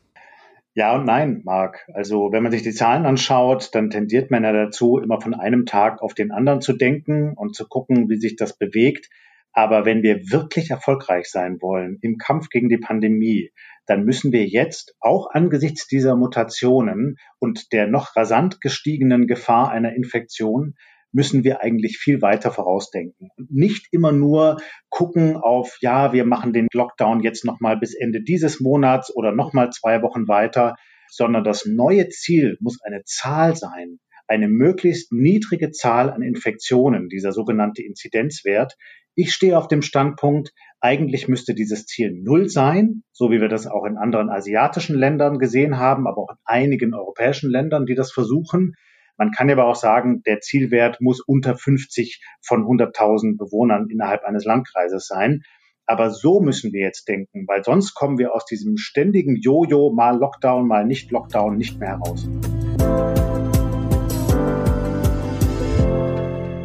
Ja 0.77 0.93
und 0.93 1.05
nein, 1.05 1.41
Marc. 1.45 1.88
Also 1.93 2.33
wenn 2.33 2.43
man 2.43 2.51
sich 2.51 2.61
die 2.61 2.73
Zahlen 2.73 3.05
anschaut, 3.05 3.69
dann 3.73 3.89
tendiert 3.89 4.29
man 4.29 4.43
ja 4.43 4.51
dazu, 4.51 4.97
immer 4.97 5.21
von 5.21 5.33
einem 5.33 5.65
Tag 5.65 6.01
auf 6.01 6.13
den 6.13 6.31
anderen 6.31 6.59
zu 6.59 6.73
denken 6.73 7.33
und 7.33 7.55
zu 7.55 7.65
gucken, 7.65 8.09
wie 8.09 8.17
sich 8.17 8.35
das 8.35 8.57
bewegt. 8.57 9.09
Aber 9.53 9.85
wenn 9.85 10.03
wir 10.03 10.29
wirklich 10.31 10.71
erfolgreich 10.71 11.29
sein 11.29 11.61
wollen 11.61 11.97
im 12.01 12.17
Kampf 12.17 12.49
gegen 12.49 12.67
die 12.67 12.77
Pandemie, 12.77 13.51
dann 13.85 14.03
müssen 14.03 14.33
wir 14.33 14.45
jetzt 14.45 14.97
auch 14.99 15.29
angesichts 15.31 15.88
dieser 15.88 16.17
Mutationen 16.17 17.15
und 17.39 17.71
der 17.71 17.88
noch 17.88 18.17
rasant 18.17 18.59
gestiegenen 18.59 19.27
Gefahr 19.27 19.71
einer 19.71 19.95
Infektion 19.95 20.75
müssen 21.11 21.43
wir 21.43 21.61
eigentlich 21.61 21.97
viel 21.97 22.21
weiter 22.21 22.51
vorausdenken 22.51 23.29
und 23.37 23.51
nicht 23.51 23.87
immer 23.91 24.11
nur 24.11 24.57
gucken 24.89 25.37
auf, 25.37 25.77
ja, 25.81 26.13
wir 26.13 26.25
machen 26.25 26.53
den 26.53 26.67
Lockdown 26.73 27.21
jetzt 27.21 27.45
nochmal 27.45 27.77
bis 27.77 27.95
Ende 27.95 28.21
dieses 28.21 28.59
Monats 28.59 29.15
oder 29.15 29.31
nochmal 29.31 29.69
zwei 29.71 30.01
Wochen 30.01 30.27
weiter, 30.27 30.75
sondern 31.09 31.43
das 31.43 31.65
neue 31.65 32.09
Ziel 32.09 32.57
muss 32.59 32.79
eine 32.83 33.03
Zahl 33.05 33.55
sein, 33.55 33.99
eine 34.27 34.47
möglichst 34.47 35.11
niedrige 35.11 35.71
Zahl 35.71 36.09
an 36.09 36.21
Infektionen, 36.21 37.09
dieser 37.09 37.31
sogenannte 37.31 37.83
Inzidenzwert. 37.83 38.75
Ich 39.13 39.33
stehe 39.33 39.57
auf 39.57 39.67
dem 39.67 39.81
Standpunkt, 39.81 40.51
eigentlich 40.81 41.27
müsste 41.27 41.53
dieses 41.53 41.85
Ziel 41.85 42.11
Null 42.11 42.49
sein, 42.49 43.03
so 43.11 43.31
wie 43.31 43.39
wir 43.39 43.47
das 43.47 43.67
auch 43.67 43.85
in 43.85 43.97
anderen 43.97 44.29
asiatischen 44.29 44.97
Ländern 44.97 45.39
gesehen 45.39 45.77
haben, 45.77 46.07
aber 46.07 46.23
auch 46.23 46.31
in 46.31 46.37
einigen 46.43 46.93
europäischen 46.93 47.49
Ländern, 47.49 47.85
die 47.85 47.95
das 47.95 48.11
versuchen. 48.11 48.73
Man 49.17 49.32
kann 49.32 49.49
aber 49.49 49.65
auch 49.65 49.78
sagen, 49.78 50.23
der 50.23 50.41
Zielwert 50.41 50.99
muss 50.99 51.21
unter 51.21 51.56
50 51.56 52.21
von 52.45 52.63
100.000 52.63 53.38
Bewohnern 53.38 53.88
innerhalb 53.89 54.25
eines 54.25 54.43
Landkreises 54.43 55.08
sein. 55.08 55.43
Aber 55.86 56.10
so 56.10 56.41
müssen 56.41 56.73
wir 56.73 56.82
jetzt 56.82 57.08
denken, 57.08 57.45
weil 57.47 57.63
sonst 57.63 57.93
kommen 57.93 58.17
wir 58.17 58.34
aus 58.36 58.45
diesem 58.45 58.75
ständigen 58.75 59.38
Jojo, 59.38 59.93
mal 59.93 60.17
Lockdown, 60.17 60.67
mal 60.67 60.86
nicht 60.86 61.12
Lockdown, 61.12 61.56
nicht 61.56 61.80
mehr 61.80 61.91
heraus. 61.91 62.28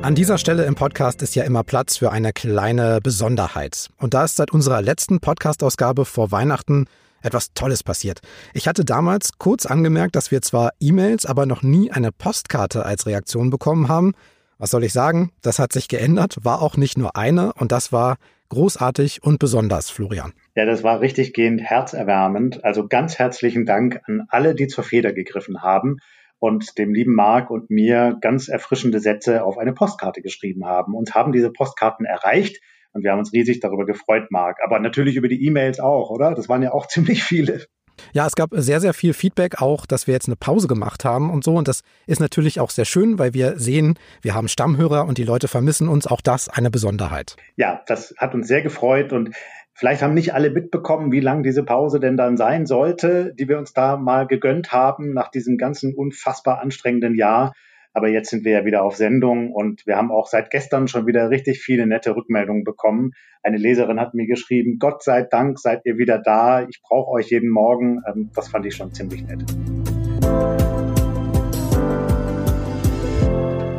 An 0.02 0.16
dieser 0.16 0.38
Stelle 0.38 0.64
im 0.64 0.74
Podcast 0.74 1.22
ist 1.22 1.36
ja 1.36 1.44
immer 1.44 1.62
Platz 1.62 1.98
für 1.98 2.10
eine 2.10 2.32
kleine 2.32 2.98
Besonderheit. 3.00 3.90
Und 3.98 4.14
da 4.14 4.24
ist 4.24 4.36
seit 4.36 4.50
unserer 4.50 4.82
letzten 4.82 5.20
Podcast-Ausgabe 5.20 6.04
vor 6.04 6.32
Weihnachten 6.32 6.86
etwas 7.22 7.52
Tolles 7.54 7.82
passiert. 7.82 8.20
Ich 8.54 8.68
hatte 8.68 8.84
damals 8.84 9.38
kurz 9.38 9.66
angemerkt, 9.66 10.16
dass 10.16 10.30
wir 10.30 10.42
zwar 10.42 10.70
E-Mails, 10.80 11.26
aber 11.26 11.46
noch 11.46 11.62
nie 11.62 11.90
eine 11.90 12.12
Postkarte 12.12 12.84
als 12.84 13.06
Reaktion 13.06 13.50
bekommen 13.50 13.88
haben. 13.88 14.12
Was 14.58 14.70
soll 14.70 14.84
ich 14.84 14.92
sagen? 14.92 15.32
Das 15.42 15.58
hat 15.58 15.72
sich 15.72 15.88
geändert, 15.88 16.38
war 16.42 16.60
auch 16.60 16.76
nicht 16.76 16.98
nur 16.98 17.16
eine 17.16 17.52
und 17.54 17.72
das 17.72 17.92
war 17.92 18.16
großartig 18.50 19.22
und 19.22 19.38
besonders, 19.38 19.90
Florian. 19.90 20.32
Ja, 20.54 20.66
das 20.66 20.82
war 20.82 21.00
richtig 21.00 21.32
gehend 21.32 21.62
herzerwärmend. 21.62 22.64
Also 22.64 22.86
ganz 22.86 23.18
herzlichen 23.18 23.64
Dank 23.64 24.00
an 24.04 24.26
alle, 24.28 24.54
die 24.54 24.66
zur 24.66 24.84
Feder 24.84 25.12
gegriffen 25.12 25.62
haben 25.62 25.98
und 26.38 26.78
dem 26.78 26.92
lieben 26.92 27.14
Marc 27.14 27.50
und 27.50 27.70
mir 27.70 28.18
ganz 28.20 28.48
erfrischende 28.48 29.00
Sätze 29.00 29.44
auf 29.44 29.56
eine 29.56 29.72
Postkarte 29.72 30.20
geschrieben 30.20 30.66
haben. 30.66 30.94
Uns 30.94 31.14
haben 31.14 31.32
diese 31.32 31.50
Postkarten 31.50 32.04
erreicht 32.04 32.60
und 32.92 33.02
wir 33.04 33.12
haben 33.12 33.18
uns 33.20 33.32
riesig 33.32 33.60
darüber 33.60 33.86
gefreut, 33.86 34.30
Marc. 34.30 34.58
Aber 34.64 34.78
natürlich 34.78 35.16
über 35.16 35.28
die 35.28 35.44
E-Mails 35.46 35.80
auch, 35.80 36.10
oder? 36.10 36.34
Das 36.34 36.48
waren 36.48 36.62
ja 36.62 36.72
auch 36.72 36.86
ziemlich 36.88 37.22
viele. 37.22 37.66
Ja, 38.12 38.26
es 38.26 38.34
gab 38.34 38.50
sehr, 38.52 38.80
sehr 38.80 38.94
viel 38.94 39.12
Feedback 39.12 39.60
auch, 39.60 39.84
dass 39.84 40.06
wir 40.06 40.14
jetzt 40.14 40.26
eine 40.26 40.36
Pause 40.36 40.68
gemacht 40.68 41.04
haben 41.04 41.30
und 41.30 41.44
so. 41.44 41.56
Und 41.56 41.68
das 41.68 41.82
ist 42.06 42.20
natürlich 42.20 42.58
auch 42.58 42.70
sehr 42.70 42.86
schön, 42.86 43.18
weil 43.18 43.34
wir 43.34 43.58
sehen, 43.58 43.98
wir 44.22 44.34
haben 44.34 44.48
Stammhörer 44.48 45.06
und 45.06 45.18
die 45.18 45.24
Leute 45.24 45.48
vermissen 45.48 45.88
uns. 45.88 46.06
Auch 46.06 46.20
das 46.20 46.48
eine 46.48 46.70
Besonderheit. 46.70 47.36
Ja, 47.56 47.82
das 47.86 48.14
hat 48.16 48.34
uns 48.34 48.48
sehr 48.48 48.62
gefreut 48.62 49.12
und 49.12 49.34
Vielleicht 49.72 50.02
haben 50.02 50.12
nicht 50.12 50.34
alle 50.34 50.50
mitbekommen, 50.50 51.10
wie 51.10 51.20
lang 51.20 51.42
diese 51.42 51.62
Pause 51.62 52.00
denn 52.00 52.18
dann 52.18 52.36
sein 52.36 52.66
sollte, 52.66 53.32
die 53.38 53.48
wir 53.48 53.56
uns 53.56 53.72
da 53.72 53.96
mal 53.96 54.26
gegönnt 54.26 54.72
haben 54.72 55.14
nach 55.14 55.30
diesem 55.30 55.56
ganzen 55.56 55.94
unfassbar 55.94 56.60
anstrengenden 56.60 57.14
Jahr. 57.14 57.54
Aber 57.92 58.08
jetzt 58.08 58.30
sind 58.30 58.44
wir 58.44 58.52
ja 58.52 58.64
wieder 58.64 58.84
auf 58.84 58.94
Sendung 58.94 59.52
und 59.52 59.84
wir 59.84 59.96
haben 59.96 60.12
auch 60.12 60.28
seit 60.28 60.50
gestern 60.50 60.86
schon 60.86 61.06
wieder 61.06 61.28
richtig 61.30 61.60
viele 61.60 61.86
nette 61.86 62.14
Rückmeldungen 62.14 62.62
bekommen. 62.62 63.12
Eine 63.42 63.56
Leserin 63.56 63.98
hat 63.98 64.14
mir 64.14 64.26
geschrieben, 64.26 64.78
Gott 64.78 65.02
sei 65.02 65.22
Dank 65.22 65.58
seid 65.58 65.80
ihr 65.84 65.98
wieder 65.98 66.18
da. 66.18 66.62
Ich 66.68 66.80
brauche 66.82 67.10
euch 67.10 67.30
jeden 67.30 67.50
Morgen. 67.50 68.00
Ähm, 68.06 68.30
das 68.34 68.48
fand 68.48 68.66
ich 68.66 68.76
schon 68.76 68.92
ziemlich 68.92 69.24
nett. 69.26 69.44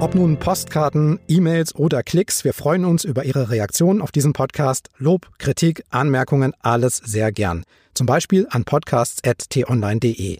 Ob 0.02 0.15
nun 0.15 0.38
Postkarten, 0.38 1.19
E-Mails 1.28 1.76
oder 1.76 2.04
Klicks, 2.04 2.43
wir 2.43 2.54
freuen 2.54 2.86
uns 2.86 3.06
über 3.06 3.24
Ihre 3.24 3.50
Reaktion 3.50 4.02
auf 4.02 4.12
diesen 4.12 4.34
Podcast. 4.34 4.89
Lob, 4.97 5.30
Kritik, 5.38 5.84
Anmerkungen, 5.89 6.54
alles 6.60 6.97
sehr 6.97 7.32
gern. 7.32 7.63
Zum 7.93 8.08
Beispiel 8.08 8.47
an 8.50 8.65
podcasts.tonline.de. 8.65 10.39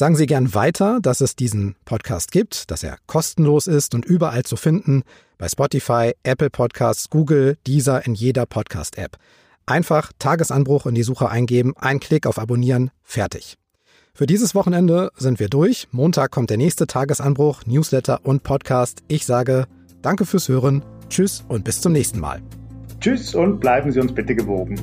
Sagen 0.00 0.14
Sie 0.14 0.26
gern 0.26 0.54
weiter, 0.54 1.00
dass 1.02 1.20
es 1.20 1.34
diesen 1.34 1.74
Podcast 1.84 2.30
gibt, 2.30 2.70
dass 2.70 2.84
er 2.84 2.98
kostenlos 3.08 3.66
ist 3.66 3.96
und 3.96 4.04
überall 4.04 4.44
zu 4.44 4.54
finden, 4.54 5.02
bei 5.38 5.48
Spotify, 5.48 6.12
Apple 6.22 6.50
Podcasts, 6.50 7.10
Google, 7.10 7.58
dieser 7.66 8.06
in 8.06 8.14
jeder 8.14 8.46
Podcast-App. 8.46 9.16
Einfach 9.66 10.12
Tagesanbruch 10.20 10.86
in 10.86 10.94
die 10.94 11.02
Suche 11.02 11.28
eingeben, 11.30 11.74
ein 11.76 11.98
Klick 11.98 12.28
auf 12.28 12.38
Abonnieren, 12.38 12.92
fertig. 13.02 13.56
Für 14.14 14.26
dieses 14.26 14.54
Wochenende 14.54 15.10
sind 15.16 15.40
wir 15.40 15.48
durch. 15.48 15.88
Montag 15.90 16.30
kommt 16.30 16.50
der 16.50 16.58
nächste 16.58 16.86
Tagesanbruch, 16.86 17.66
Newsletter 17.66 18.20
und 18.22 18.44
Podcast. 18.44 19.00
Ich 19.08 19.26
sage 19.26 19.66
Danke 20.00 20.26
fürs 20.26 20.48
Hören, 20.48 20.84
Tschüss 21.08 21.44
und 21.48 21.64
bis 21.64 21.80
zum 21.80 21.90
nächsten 21.90 22.20
Mal. 22.20 22.40
Tschüss 23.00 23.34
und 23.34 23.58
bleiben 23.58 23.90
Sie 23.90 23.98
uns 23.98 24.14
bitte 24.14 24.36
gewogen. 24.36 24.78